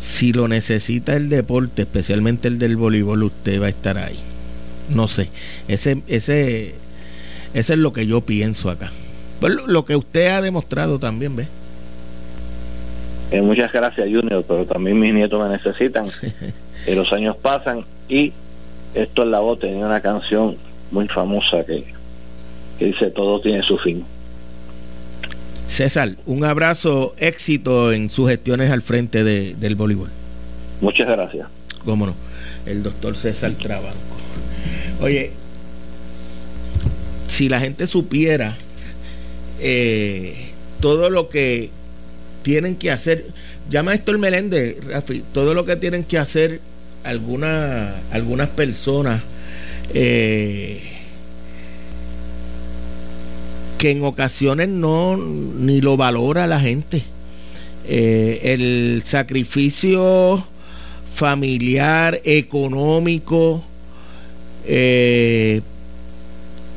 [0.00, 4.18] si lo necesita el deporte, especialmente el del voleibol, usted va a estar ahí.
[4.94, 5.30] No sé,
[5.68, 6.74] ese, ese,
[7.54, 8.90] ese es lo que yo pienso acá.
[9.40, 11.46] Pues lo, que usted ha demostrado también, ¿ve?
[13.30, 16.08] Eh, muchas gracias, Junior, pero también mis nietos me necesitan.
[16.86, 18.32] y los años pasan y
[18.94, 20.56] esto es la voz, tenía una canción
[20.94, 21.84] muy famosa que,
[22.78, 24.04] que dice todo tiene su fin.
[25.66, 30.08] César, un abrazo, éxito en sus gestiones al frente del voleibol.
[30.80, 31.48] Muchas gracias.
[31.84, 32.14] Cómo no,
[32.64, 33.98] el doctor César Trabanco.
[35.00, 35.32] Oye,
[37.26, 38.56] si la gente supiera
[39.60, 41.70] eh, todo lo que
[42.42, 43.26] tienen que hacer,
[43.68, 46.60] llama esto el Meléndez, Rafi, todo lo que tienen que hacer
[47.02, 49.22] algunas personas
[49.92, 50.80] eh,
[53.78, 57.02] que en ocasiones no ni lo valora la gente.
[57.86, 60.42] Eh, el sacrificio
[61.14, 63.62] familiar, económico,
[64.66, 65.60] eh,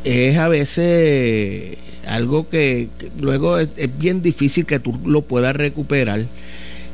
[0.04, 2.90] es a veces algo que,
[3.20, 6.26] luego es, bien difícil que tú lo puedas recuperar.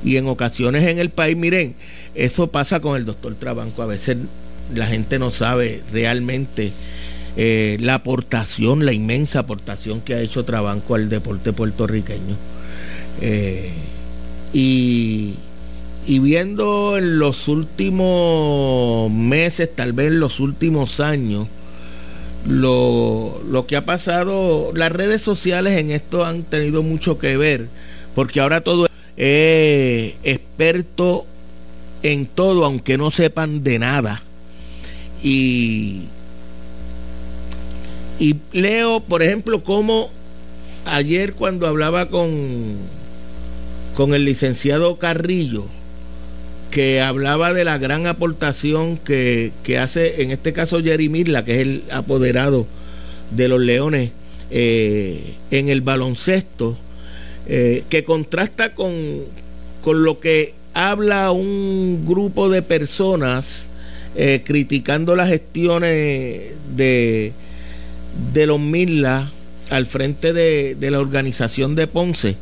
[0.03, 1.75] Y en ocasiones en el país, miren,
[2.13, 3.81] eso pasa con el doctor Trabanco.
[3.81, 4.17] A veces
[4.73, 6.71] la gente no sabe realmente
[7.35, 12.35] eh, la aportación, la inmensa aportación que ha hecho Trabanco al deporte puertorriqueño.
[13.21, 13.71] Eh,
[14.53, 15.33] y,
[16.07, 21.47] viendo en los últimos meses, tal vez en los últimos años,
[22.47, 27.67] lo, lo, que ha pasado, las redes sociales en esto han tenido mucho que ver,
[28.15, 28.85] porque ahora todo
[29.17, 31.25] es experto
[32.03, 34.21] en todo, aunque no sepan de nada.
[35.23, 36.01] Y,
[38.19, 40.09] y leo, por ejemplo, como
[40.85, 42.75] ayer cuando hablaba con,
[43.95, 45.65] con el licenciado Carrillo,
[46.73, 51.59] que hablaba de la gran aportación que, hace, en este caso, Jerry Mirla, que es
[51.61, 52.65] el apoderado
[53.29, 54.11] de los Leones
[54.49, 56.75] eh, en el baloncesto,
[57.45, 58.93] eh, que contrasta con,
[59.83, 63.67] con, lo que habla un grupo de personas
[64.15, 67.33] eh, criticando las gestiones de,
[68.33, 69.31] de los Mirla
[69.69, 72.35] al frente de, la organización de Ponce,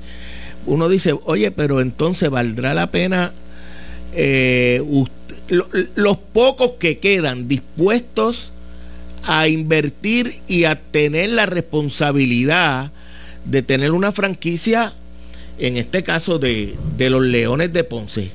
[0.65, 3.31] uno dice, oye, pero entonces valdrá la pena
[4.13, 4.83] eh,
[5.95, 8.51] los pocos que quedan dispuestos
[9.23, 12.91] a invertir y a tener la responsabilidad
[13.45, 14.93] de tener una franquicia,
[15.57, 18.31] en este caso de, los Leones de Ponce,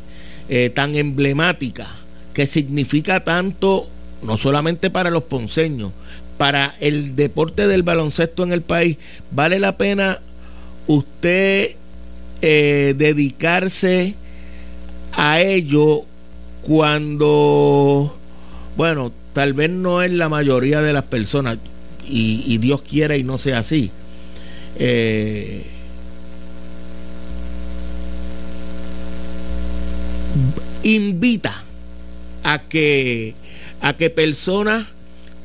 [0.48, 1.88] eh, tan emblemática,
[2.36, 3.88] que significa tanto,
[4.22, 5.92] no solamente para los ponceños,
[6.36, 8.98] para el deporte del baloncesto en el país,
[9.30, 10.20] vale la pena
[10.86, 11.76] usted
[12.42, 14.16] eh, dedicarse
[15.12, 16.02] a ello
[16.60, 18.14] cuando,
[18.76, 21.56] bueno, tal vez no es la mayoría de las personas,
[22.06, 23.90] y, Dios quiera y no sea así.
[24.78, 25.64] Eh,
[30.82, 31.62] invita
[32.46, 33.34] a que
[33.80, 34.86] a que personas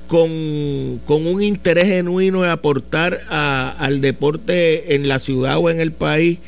[0.08, 6.40] con, un interés genuino de aportar al deporte en la ciudad o en el país,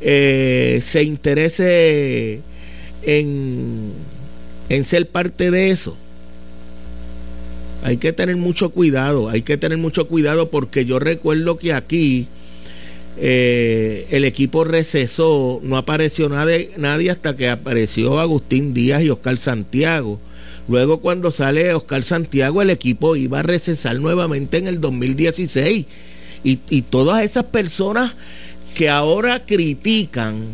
[0.00, 2.40] eh, se interese
[3.02, 3.92] en,
[4.70, 5.96] en ser parte de eso.
[7.84, 12.28] Hay que tener mucho cuidado, hay que tener mucho cuidado porque yo recuerdo que aquí
[13.18, 19.36] eh, el equipo recesó, no apareció nadie, nadie hasta que apareció Agustín Díaz y Oscar
[19.38, 20.18] Santiago
[20.68, 25.86] Luego cuando sale Oscar Santiago, el equipo iba a recesar nuevamente en el 2016.
[26.44, 28.14] Y, y todas esas personas
[28.74, 30.46] que ahora critican,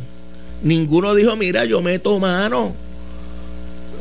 [0.63, 2.75] ninguno dijo, mira, yo meto mano.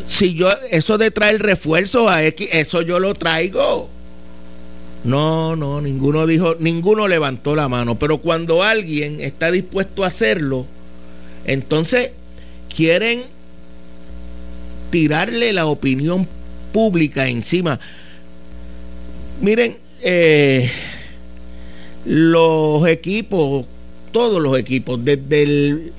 [0.07, 3.89] Si yo, eso de traer refuerzos a X, eso yo lo traigo.
[5.07, 7.97] No, no, ninguno dijo, ninguno levantó la mano.
[7.97, 10.65] Pero cuando alguien está dispuesto a hacerlo,
[11.45, 12.11] entonces
[12.75, 13.23] quieren
[14.89, 16.27] tirarle la opinión
[16.73, 17.79] pública encima.
[19.39, 20.69] Miren, eh,
[22.03, 23.65] los equipos,
[24.11, 25.93] todos los equipos, desde el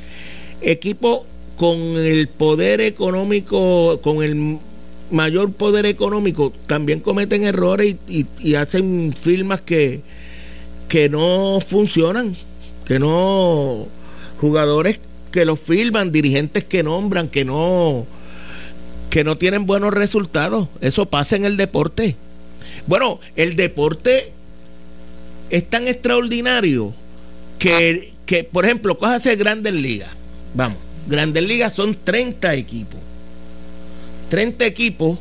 [0.60, 1.24] equipo
[1.56, 4.58] con el poder económico, con el
[5.10, 10.00] mayor poder económico, también cometen errores y, hacen firmas que,
[10.88, 12.36] que no funcionan,
[12.84, 13.86] que no,
[14.40, 15.00] jugadores
[15.30, 18.06] que los firman, dirigentes que nombran, que no,
[19.10, 20.68] que no tienen buenos resultados.
[20.80, 22.16] Eso pasa en el deporte.
[22.86, 24.32] Bueno, el deporte
[25.50, 26.94] es tan extraordinario
[27.58, 30.10] que, que por ejemplo, cójase Grandes Ligas.
[30.54, 33.00] Vamos, Grandes Ligas son 30 equipos.
[34.28, 35.18] 30 equipos.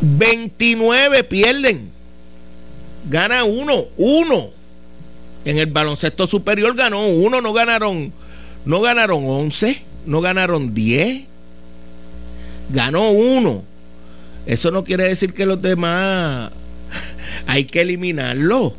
[0.00, 1.90] 29 pierden.
[3.08, 4.50] Gana uno, uno.
[5.44, 8.12] En el baloncesto superior ganó uno, no ganaron,
[8.64, 11.24] no ganaron 11, no ganaron 10.
[12.70, 13.62] Ganó uno.
[14.44, 16.50] Eso no quiere decir que los demás
[17.46, 18.74] hay que eliminarlo.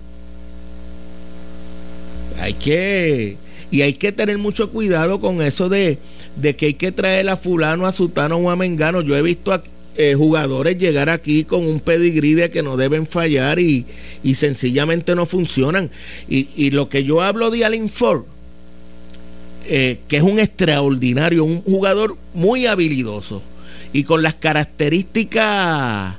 [2.40, 3.38] Hay que
[3.72, 5.98] y hay que tener mucho cuidado con eso de,
[6.38, 9.02] de que hay que traer a fulano, a sutano o a mengano.
[9.02, 9.62] Yo he visto a
[9.96, 13.86] eh, jugadores llegar aquí con un pedigrí de que no deben fallar y,
[14.24, 15.90] y sencillamente no funcionan.
[16.30, 18.24] Y, y, lo que yo hablo de Alin Ford,
[19.66, 23.42] eh, que es un extraordinario, un jugador muy habilidoso
[23.92, 26.16] y con las características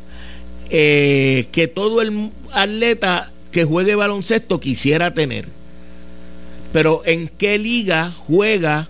[0.71, 5.47] eh, que todo el atleta que juegue baloncesto quisiera tener.
[6.73, 8.89] Pero en qué liga juega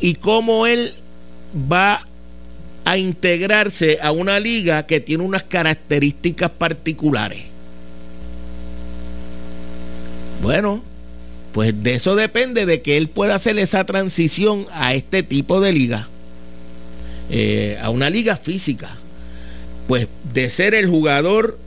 [0.00, 0.94] y cómo él
[1.70, 2.06] va
[2.84, 7.42] a integrarse a una liga que tiene unas características particulares.
[10.42, 10.82] Bueno,
[11.52, 15.72] pues de eso depende de que él pueda hacer esa transición a este tipo de
[15.72, 16.08] liga.
[17.30, 18.96] Eh, a una liga física,
[19.86, 21.58] pues de ser el jugador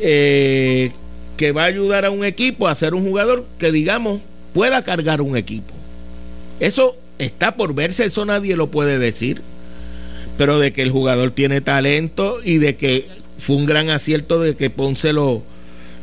[0.00, 0.90] eh,
[1.36, 4.20] que va a ayudar a un equipo a ser un jugador que digamos
[4.52, 5.72] pueda cargar un equipo.
[6.58, 9.42] Eso está por verse, eso nadie lo puede decir.
[10.36, 13.06] Pero de que el jugador tiene talento y de que
[13.38, 15.42] fue un gran acierto de que Ponce lo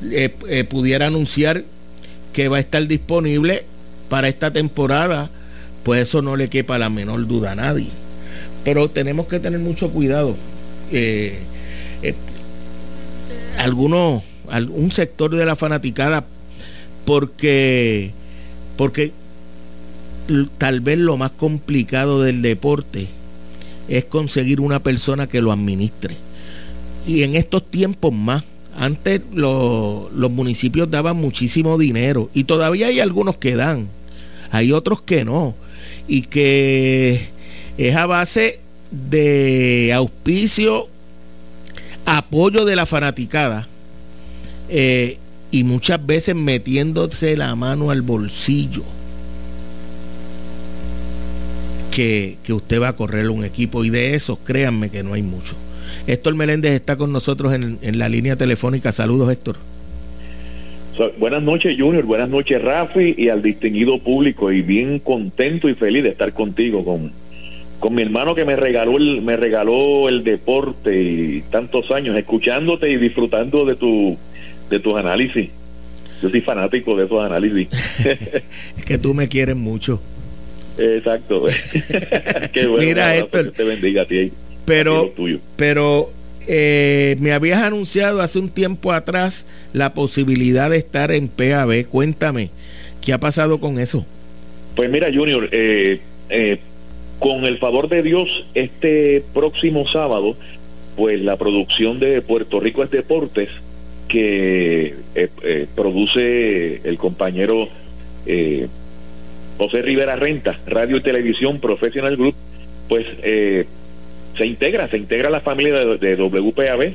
[0.10, 1.64] eh, pudiera anunciar
[2.32, 3.66] que va a estar disponible
[4.08, 5.30] para esta temporada,
[5.84, 7.90] pues eso no le quepa la menor duda a nadie
[8.64, 10.36] pero tenemos que tener mucho cuidado.
[10.92, 11.40] Eh,
[12.04, 12.16] eh,
[13.58, 16.26] algunos, algún sector de la fanaticada,
[17.06, 18.12] porque,
[18.78, 19.12] porque
[20.58, 23.08] tal vez lo más complicado del deporte
[23.88, 26.16] es conseguir una persona que lo administre.
[27.06, 28.44] Y en estos tiempos más,
[28.78, 33.88] antes los municipios daban muchísimo dinero y todavía hay algunos que dan,
[34.52, 35.56] hay otros que no.
[36.08, 37.30] Y que
[37.78, 38.60] es a base
[38.92, 40.88] de auspicio,
[42.06, 43.68] apoyo de la fanaticada
[44.70, 45.18] eh,
[45.52, 48.84] y muchas veces metiéndose la mano al bolsillo.
[51.92, 55.24] Que, que, usted va a correr un equipo y de esos créanme que no hay
[55.24, 55.56] mucho.
[56.08, 58.92] Héctor Meléndez está con nosotros en, en la línea telefónica.
[58.92, 59.58] Saludos Héctor.
[61.18, 66.04] buenas noches Junior, buenas noches Rafi y al distinguido público y bien contento y feliz
[66.04, 67.12] de estar contigo con,
[67.82, 72.90] con mi hermano que me regaló el, me regaló el deporte y tantos años, escuchándote
[72.90, 74.18] y disfrutando de tu
[74.70, 75.50] de tus análisis.
[76.22, 77.68] Yo soy fanático de esos análisis.
[78.78, 80.00] es que tú me quieres mucho.
[80.78, 81.46] Exacto.
[82.54, 82.86] Qué bueno.
[82.86, 83.52] Mira esto.
[83.52, 84.32] te bendiga a ti.
[84.66, 85.12] Pero,
[85.56, 86.12] pero
[86.48, 91.86] eh, me habías anunciado hace un tiempo atrás la posibilidad de estar en PAB.
[91.88, 92.52] Cuéntame,
[93.02, 94.06] ¿qué ha pasado con eso?
[94.76, 96.00] Pues mira, Junior, eh,
[96.30, 96.60] eh,
[97.20, 100.36] con el favor de Dios, este próximo sábado,
[100.96, 103.50] pues la producción de Puerto Rico es Deportes,
[104.08, 107.70] que eh, eh, produce el compañero
[108.26, 108.68] eh,
[109.62, 112.36] José Rivera Renta, Radio y Televisión Professional Group,
[112.90, 116.94] pues se integra, se integra la familia de, de WPAB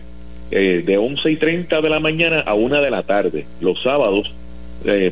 [0.51, 3.47] de 11 y 30 de la mañana a 1 de la tarde.
[3.61, 4.33] Los sábados,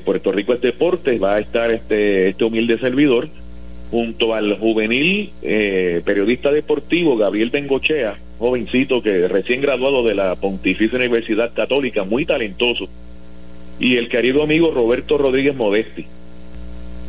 [0.05, 3.29] Puerto Rico es Deportes, va a estar este, este humilde servidor
[3.91, 10.99] junto al juvenil eh, periodista deportivo Gabriel Bengochea jovencito que recién graduado de la Pontificia
[10.99, 12.89] Universidad Católica, muy talentoso,
[13.79, 16.07] y el querido amigo Roberto Rodríguez Modesti.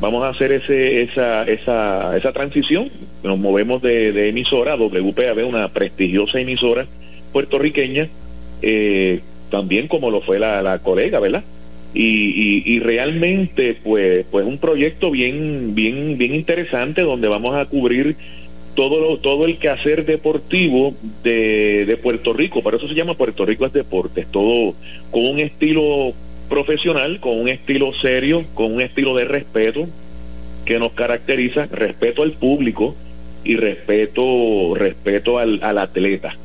[0.01, 2.91] Vamos a hacer ese, esa, esa, esa transición,
[3.23, 6.85] nos movemos de, emisora WPAB, una prestigiosa emisora
[7.31, 8.09] puertorriqueña,
[8.61, 11.43] eh, también como lo fue la, la colega, ¿verdad?
[11.93, 18.17] Y, y, realmente pues pues un proyecto bien bien bien interesante donde vamos a cubrir
[18.75, 20.93] todo lo, todo el quehacer deportivo
[21.23, 24.75] de, de Puerto Rico, por eso se llama Puerto Rico es deportes, todo
[25.09, 26.13] con un estilo
[26.49, 29.87] profesional, con un estilo serio, con un estilo de respeto
[30.65, 32.95] que nos caracteriza, respeto al público
[33.43, 36.35] y respeto respeto al, al atleta.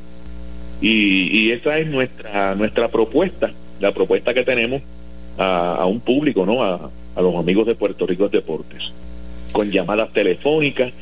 [0.80, 4.82] Y, y, esa es nuestra nuestra propuesta, la propuesta que tenemos
[5.38, 6.62] a, un público, ¿no?
[6.62, 8.92] A, los amigos de Puerto Rico Deportes,
[9.52, 10.92] con llamadas telefónicas,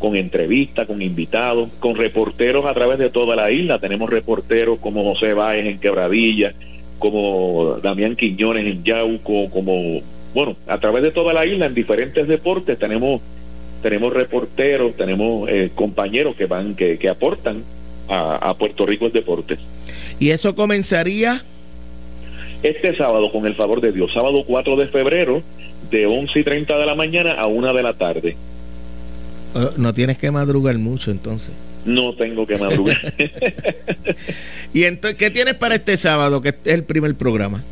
[0.00, 3.78] con entrevistas, con invitados, con reporteros a través de toda la isla.
[3.78, 6.54] Tenemos reporteros como José Báez en Quebradilla,
[6.98, 10.00] como Damián Quiñones en Yauco, como,
[10.34, 13.20] bueno, a través de toda la isla en diferentes deportes tenemos
[13.82, 17.62] tenemos reporteros, tenemos eh, compañeros que van, que, que aportan
[18.08, 19.60] a, a Puerto Rico Deportes.
[20.18, 21.44] ¿Y eso comenzaría?
[22.62, 25.42] este sábado, con el favor de Dios, sábado 4 de febrero,
[25.90, 28.36] de 11 y 30 de la mañana a 1 de la tarde.
[29.54, 31.50] Oh, no tienes que madrugar mucho entonces.
[31.88, 32.98] No tengo que madrugar.
[34.74, 37.62] ¿Y entonces qué tienes para este sábado, que es el primer programa?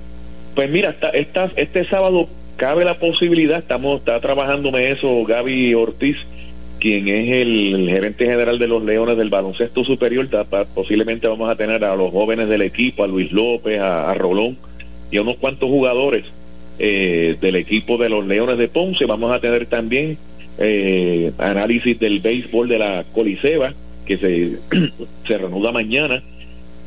[0.55, 6.17] Pues mira, este sábado cabe la posibilidad, estamos está trabajándome eso Gaby Ortiz,
[6.81, 10.29] quien es el, gerente general de los Leones del baloncesto superior,
[10.75, 14.57] posiblemente vamos a tener a los jóvenes del equipo, a Luis López, a Rolón,
[15.11, 16.25] y a unos cuantos jugadores
[16.79, 19.07] eh, del equipo de los Leones de Ponce.
[19.07, 20.19] Vamos a tener también
[20.59, 23.73] eh, análisis del béisbol de la Coliseba,
[24.07, 24.59] que se,
[25.27, 26.23] se reanuda mañana.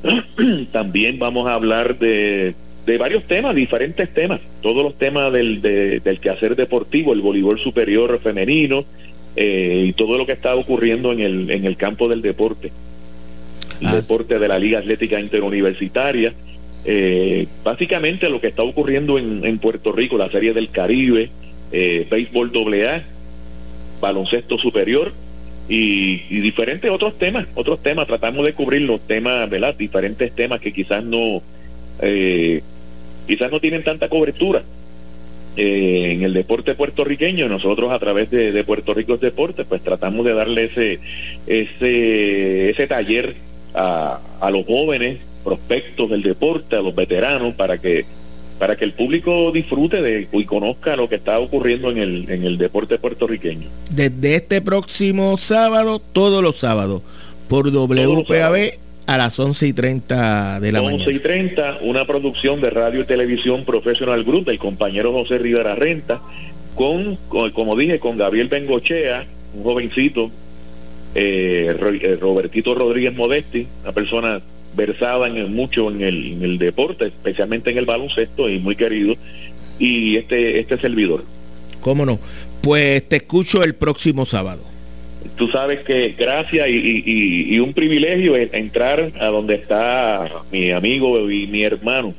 [0.72, 2.56] también vamos a hablar de,
[2.86, 8.20] de, varios temas, diferentes temas, todos los temas del, del quehacer deportivo, el voleibol superior
[8.24, 8.86] femenino
[9.36, 12.72] eh, y todo lo que está ocurriendo en el, en el campo del deporte.
[13.82, 16.34] El ah, deporte de la Liga Atlética Interuniversitaria
[16.86, 21.30] eh, básicamente lo que está ocurriendo en, Puerto Rico, la Serie del Caribe,
[21.72, 23.04] eh, béisbol AA,
[24.00, 25.12] baloncesto superior
[25.70, 29.76] y, diferentes otros temas, otros temas, tratamos de cubrir los temas, ¿verdad?
[29.76, 31.44] Diferentes temas que quizás no,
[32.02, 32.62] eh,
[33.28, 34.64] quizás no tienen tanta cobertura.
[35.56, 40.34] Eh, en el deporte puertorriqueño, nosotros a través de, Puerto Rico Deportes, pues tratamos de
[40.34, 41.00] darle ese,
[41.46, 43.36] ese, ese taller
[43.76, 48.06] a, a los jóvenes prospectos del deporte, a los veteranos, para que
[48.60, 52.44] para que el público disfrute de y conozca lo que está ocurriendo en el, en
[52.44, 53.70] el deporte puertorriqueño.
[53.90, 57.02] Desde este próximo sábado, todos los sábados,
[57.48, 58.74] por WPAB
[59.08, 61.04] a las 11 y 30 de la mañana.
[61.04, 65.74] 11 y 30, una producción de radio y televisión Professional Group del compañero José Rivera
[65.74, 66.22] Renta,
[66.76, 70.30] con, como dije, con Gabriel Bengochea, un jovencito,
[71.16, 74.42] eh, eh, Robertito Rodríguez Modesti, una persona
[74.76, 79.16] versada en mucho en el, en el deporte, especialmente en el baloncesto y muy querido,
[79.80, 81.24] y este, este servidor.
[81.82, 82.20] ¿Cómo no?
[82.62, 84.62] Pues te escucho el próximo sábado.
[85.36, 87.04] Tú sabes que gracias y,
[87.54, 92.14] y, un privilegio entrar a donde está mi amigo y mi hermano,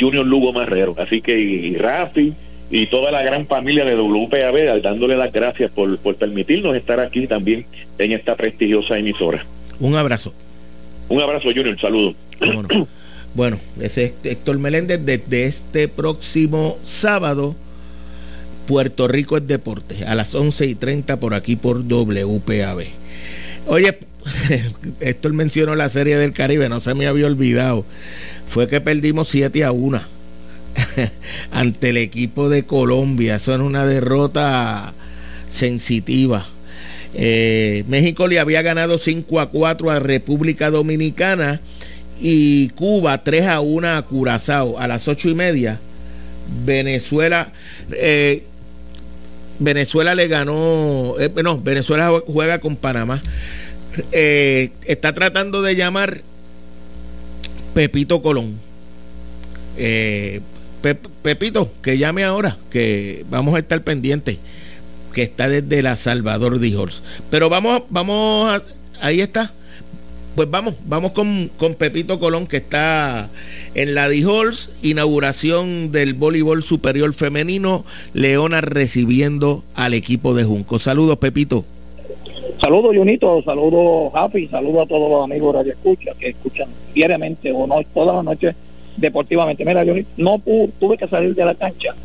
[0.00, 0.94] Junior Lugo Marrero.
[0.98, 2.34] Así que y, Rafi
[2.70, 7.26] y toda la gran familia de WPAB, dándole las gracias por, por permitirnos estar aquí
[7.26, 7.66] también
[7.98, 9.44] en esta prestigiosa emisora.
[9.80, 10.32] Un abrazo.
[11.08, 12.14] Un abrazo, Junior, saludos.
[13.34, 17.54] Bueno, ese es Héctor Meléndez desde este próximo sábado.
[18.66, 22.84] Puerto Rico es deporte, a las 11 y 30 por aquí por WPAB.
[23.66, 23.98] Oye,
[25.00, 27.84] Héctor mencionó la serie del Caribe, no se me había olvidado.
[28.50, 30.00] Fue que perdimos 7 a 1
[31.52, 33.36] ante el equipo de Colombia.
[33.36, 34.94] Eso es una derrota
[35.48, 36.46] sensitiva
[37.14, 41.60] eh, México le había ganado 5 a 4 a República Dominicana
[42.20, 45.80] y Cuba 3 a 1 a Curazao a las 8 y media.
[46.64, 47.52] Venezuela,
[47.92, 48.44] eh,
[49.58, 53.22] Venezuela le ganó, eh, no, Venezuela juega con Panamá.
[54.12, 56.22] está tratando de llamar
[57.74, 58.56] Pepito Colón.
[61.22, 64.38] Pepito, que llame ahora, que vamos a estar pendientes
[65.18, 66.72] que está desde la Salvador de
[67.28, 68.62] Pero vamos, vamos,
[69.00, 69.50] ahí está.
[70.36, 73.28] Pues vamos, vamos con, con Pepito Colón que está
[73.74, 80.78] en la Dijols, inauguración del voleibol superior femenino, Leona recibiendo al equipo de Junco.
[80.78, 81.64] Saludos, Pepito.
[82.60, 87.66] Saludos, Junito, saludos, Javi, saludos a todos los amigos Radio Escucha que escuchan diariamente o
[87.66, 88.54] no todas las noches
[88.96, 89.64] deportivamente.
[89.64, 90.40] Mira, Junito, no
[90.78, 91.96] tuve que salir de la cancha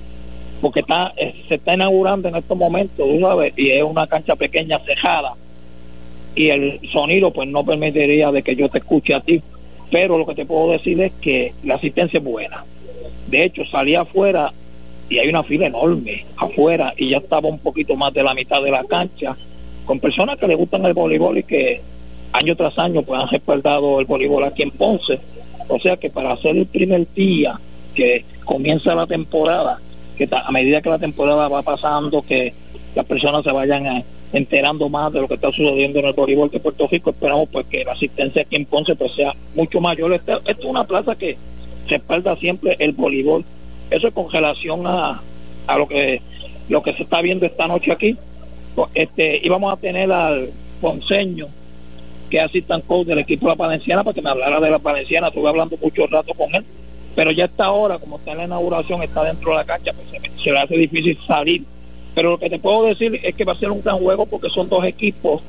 [0.63, 4.37] porque está eh, se está inaugurando en estos momentos, tú sabes, y es una cancha
[4.37, 5.35] pequeña cejada
[6.35, 9.41] y el sonido pues no permitiría de que yo te escuche a ti,
[9.91, 12.63] pero lo que te puedo decir es que la asistencia es buena.
[13.27, 14.53] De hecho, salí afuera
[15.09, 18.63] y hay una fila enorme afuera y ya estaba un poquito más de la mitad
[18.63, 19.35] de la cancha
[19.85, 21.81] con personas que le gustan el voleibol y que
[22.31, 25.19] año tras año pues han respaldado el voleibol aquí en Ponce.
[25.67, 27.59] O sea que para hacer el primer día
[27.93, 29.79] que comienza la temporada,
[30.27, 32.53] que a medida que la temporada va pasando, que
[32.95, 36.49] las personas se vayan eh, enterando más de lo que está sucediendo en el voleibol
[36.49, 40.13] de Puerto Rico, esperamos pues que la asistencia aquí en Ponce pues sea mucho mayor.
[40.13, 41.37] Esta, es una plaza que
[41.87, 43.43] respalda siempre el voleibol.
[43.89, 45.21] Eso es con relación a,
[45.67, 46.21] a lo que
[46.69, 48.17] lo que se está viendo esta noche aquí.
[48.95, 50.49] Este, íbamos a tener al
[50.81, 51.47] ponceño
[52.29, 54.79] que es asistan coach del equipo de la Valenciana para que me hablara de la
[54.79, 56.65] Valenciana, estuve hablando mucho rato con él
[57.15, 60.21] pero ya está ahora, como está en la inauguración, está dentro de la cancha, pues
[60.41, 61.63] se, le hace difícil salir.
[62.15, 64.49] Pero lo que te puedo decir es que va a ser un gran juego porque
[64.49, 65.41] son dos equipos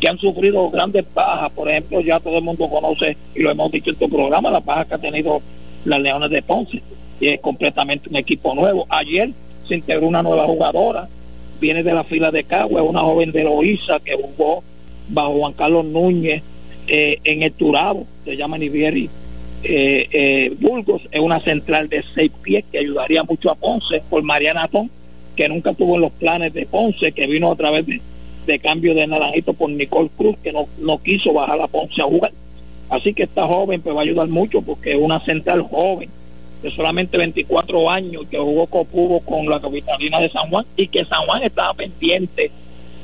[0.00, 1.50] que han sufrido grandes bajas.
[1.50, 4.64] Por ejemplo, ya todo el mundo conoce, y lo hemos dicho en tu programa, las
[4.64, 5.40] bajas que ha tenido
[5.84, 6.82] las Leones de Ponce.
[7.18, 8.86] Y es completamente un equipo nuevo.
[8.90, 9.30] Ayer
[9.66, 11.08] se integró una nueva jugadora,
[11.60, 14.62] viene de la fila de Cagua, una joven de Loíza que jugó
[15.08, 16.42] bajo Juan Carlos Núñez
[16.88, 19.08] eh, en el Turabo, se llama Nivieri
[19.62, 24.22] eh, eh, Burgos es una central de seis pies que ayudaría mucho a Ponce por
[24.22, 24.88] Mariana Tom,
[25.34, 29.06] que nunca tuvo en los planes de Ponce, que vino a través de, cambio de
[29.06, 32.32] Naranjito por Nicole Cruz, que no, no quiso bajar a Ponce a jugar.
[32.88, 36.08] Así que esta joven pues va a ayudar mucho porque es una central joven
[36.62, 41.04] de solamente 24 años que jugó copubo con la capitalina de San Juan y que
[41.04, 42.50] San Juan estaba pendiente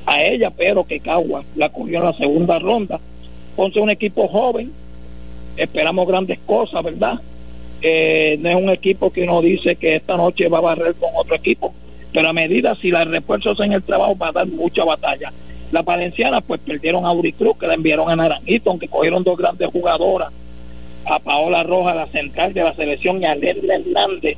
[0.06, 3.00] a ella, pero que Cagua la cogió en la segunda ronda.
[3.56, 4.72] Ponce es un equipo joven
[5.56, 7.20] esperamos grandes cosas, ¿verdad?
[7.80, 11.10] Eh, no es un equipo que uno dice que esta noche va a barrer con
[11.14, 11.74] otro equipo,
[12.12, 15.32] pero a medida si las refuerzos en el trabajo va a dar mucha batalla.
[15.72, 19.68] Las valencianas pues perdieron a Uricruz, que la enviaron a Naranjito, aunque cogieron dos grandes
[19.68, 20.30] jugadoras,
[21.06, 24.36] a Paola Roja, la central de la selección, y a Leslie Hernández,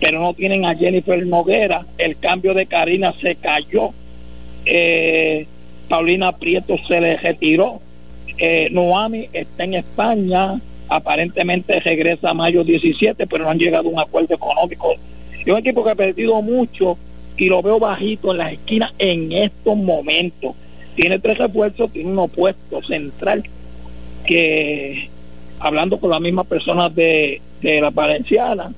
[0.00, 3.90] pero no tienen a Jennifer Noguera, el cambio de Karina se cayó,
[4.64, 5.46] eh,
[5.88, 7.80] Paulina Prieto se le retiró,
[8.38, 13.92] eh, Noami está en España, aparentemente regresa a mayo 17, pero no han llegado a
[13.92, 14.94] un acuerdo económico.
[15.38, 16.98] Es un equipo que ha perdido mucho
[17.36, 20.54] y lo veo bajito en las esquinas en estos momentos.
[20.94, 23.44] Tiene tres refuerzos, tiene un opuesto central
[24.24, 25.08] que,
[25.58, 28.72] hablando con las mismas personas de, la Valenciana,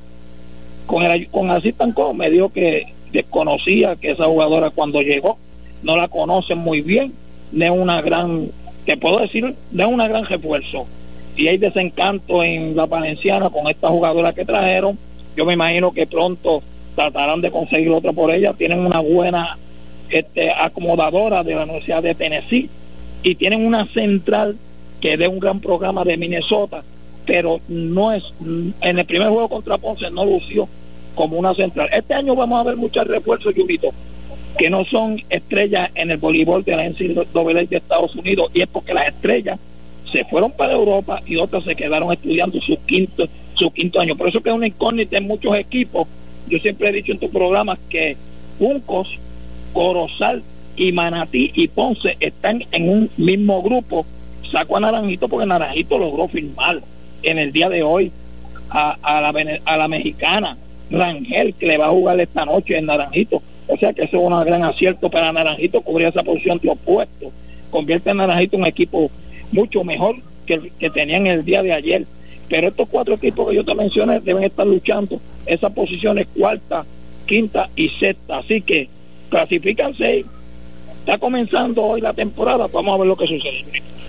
[0.86, 5.36] con el con Asistanco me dijo que desconocía que esa jugadora cuando llegó
[5.82, 7.12] no la conocen muy bien,
[7.52, 8.50] no es una gran
[8.88, 10.86] te puedo decir, da una gran refuerzo.
[11.36, 14.98] Y hay desencanto en la Valenciana con esta jugadora que trajeron.
[15.36, 16.62] Yo me imagino que pronto
[16.96, 18.54] tratarán de conseguir otra por ella.
[18.54, 19.58] Tienen una buena
[20.08, 22.70] este, acomodadora de la Universidad de Tennessee
[23.22, 24.56] y tienen una central
[25.02, 26.82] que de un gran programa de Minnesota,
[27.26, 30.66] pero no es, en el primer juego contra Ponce no lució
[31.14, 31.90] como una central.
[31.92, 33.92] Este año vamos a ver muchos refuerzos, Julito
[34.58, 38.66] que no son estrellas en el voleibol de la NCAA de Estados Unidos y es
[38.66, 39.58] porque las estrellas
[40.10, 44.16] se fueron para Europa y otras se quedaron estudiando su quinto su quinto año.
[44.16, 46.06] Por eso que es una incógnita en muchos equipos.
[46.48, 48.16] Yo siempre he dicho en tu programa que
[48.58, 49.18] Juncos,
[49.72, 50.42] Corozal
[50.76, 54.06] y Manatí y Ponce están en un mismo grupo.
[54.50, 56.80] Saco a Naranjito porque Naranjito logró firmar
[57.22, 58.12] en el día de hoy
[58.70, 60.56] a, la, a la mexicana
[60.90, 64.22] Rangel que le va a jugar esta noche en Naranjito o sea que eso es
[64.22, 67.30] un gran acierto para Naranjito cubrir esa posición de opuesto.
[67.70, 69.10] Convierte a Naranjito en un equipo
[69.52, 70.16] mucho mejor
[70.46, 72.06] que el que tenían el día de ayer.
[72.48, 76.86] Pero estos cuatro equipos que yo te mencioné deben estar luchando esas posiciones cuarta,
[77.26, 78.38] quinta y sexta.
[78.38, 78.88] Así que
[79.28, 80.24] clasifican seis.
[81.00, 82.66] Está comenzando hoy la temporada.
[82.72, 83.64] Vamos a ver lo que sucede.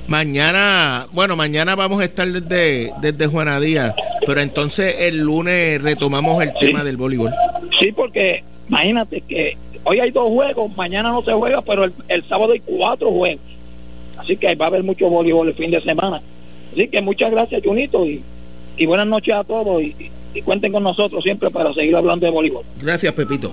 [0.07, 3.93] Mañana, bueno, mañana vamos a estar desde, desde Juana Díaz,
[4.26, 7.32] pero entonces el lunes retomamos el tema del voleibol.
[7.80, 12.53] Sí, porque Imagínate que hoy hay dos juegos, mañana no se juega, pero el, sábado
[12.53, 13.41] hay cuatro juegos.
[14.17, 16.22] Así que va a haber mucho voleibol el fin de semana.
[16.72, 18.22] Así que muchas gracias, Junito, y,
[18.86, 19.82] buenas noches a todos.
[19.82, 19.95] Y,
[20.45, 22.63] cuenten con nosotros siempre para seguir hablando de voleibol.
[22.80, 23.51] Gracias, Pepito.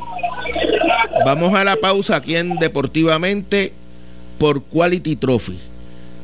[1.25, 3.73] Vamos a la pausa aquí en Deportivamente
[4.39, 5.59] por Quality Trophy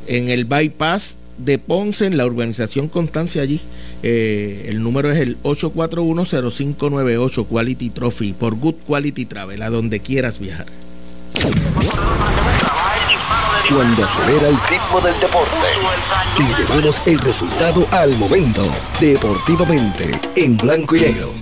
[0.06, 3.60] en el bypass de Ponce, en la urbanización Constancia allí.
[4.02, 10.38] Eh, el número es el 841-0598 Quality Trophy por Good Quality Travel, a donde quieras
[10.38, 10.66] viajar.
[13.72, 15.66] cuando acelera el ritmo del deporte
[16.38, 18.62] y llevamos el resultado al momento.
[19.00, 21.41] Deportivamente, en blanco y negro.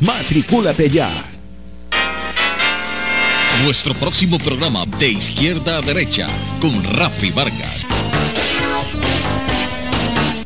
[0.00, 1.24] Matricúlate ya.
[3.64, 6.28] Nuestro próximo programa de izquierda a derecha
[6.60, 7.86] con Rafi Vargas.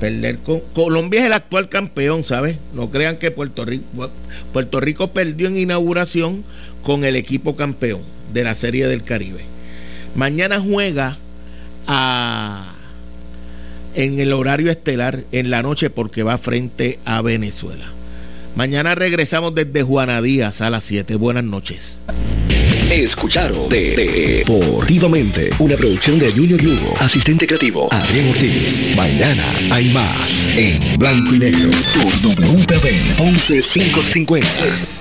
[0.00, 2.56] perder con Colombia es el actual campeón, ¿sabes?
[2.74, 4.10] No crean que Puerto Rico
[4.52, 6.42] Puerto Rico perdió en inauguración
[6.82, 8.00] con el equipo campeón
[8.32, 9.44] de la Serie del Caribe.
[10.14, 11.18] Mañana juega
[11.86, 12.72] a,
[13.94, 17.86] en el horario estelar en la noche porque va frente a Venezuela.
[18.56, 21.14] Mañana regresamos desde Juana Díaz a las 7.
[21.16, 22.00] Buenas noches.
[22.90, 23.94] Escucharon de,
[24.44, 28.80] Deportivamente, una producción de Junior Lugo, asistente creativo Adrián Ortiz.
[28.96, 34.99] Mañana hay más en blanco y negro por WPB 11550.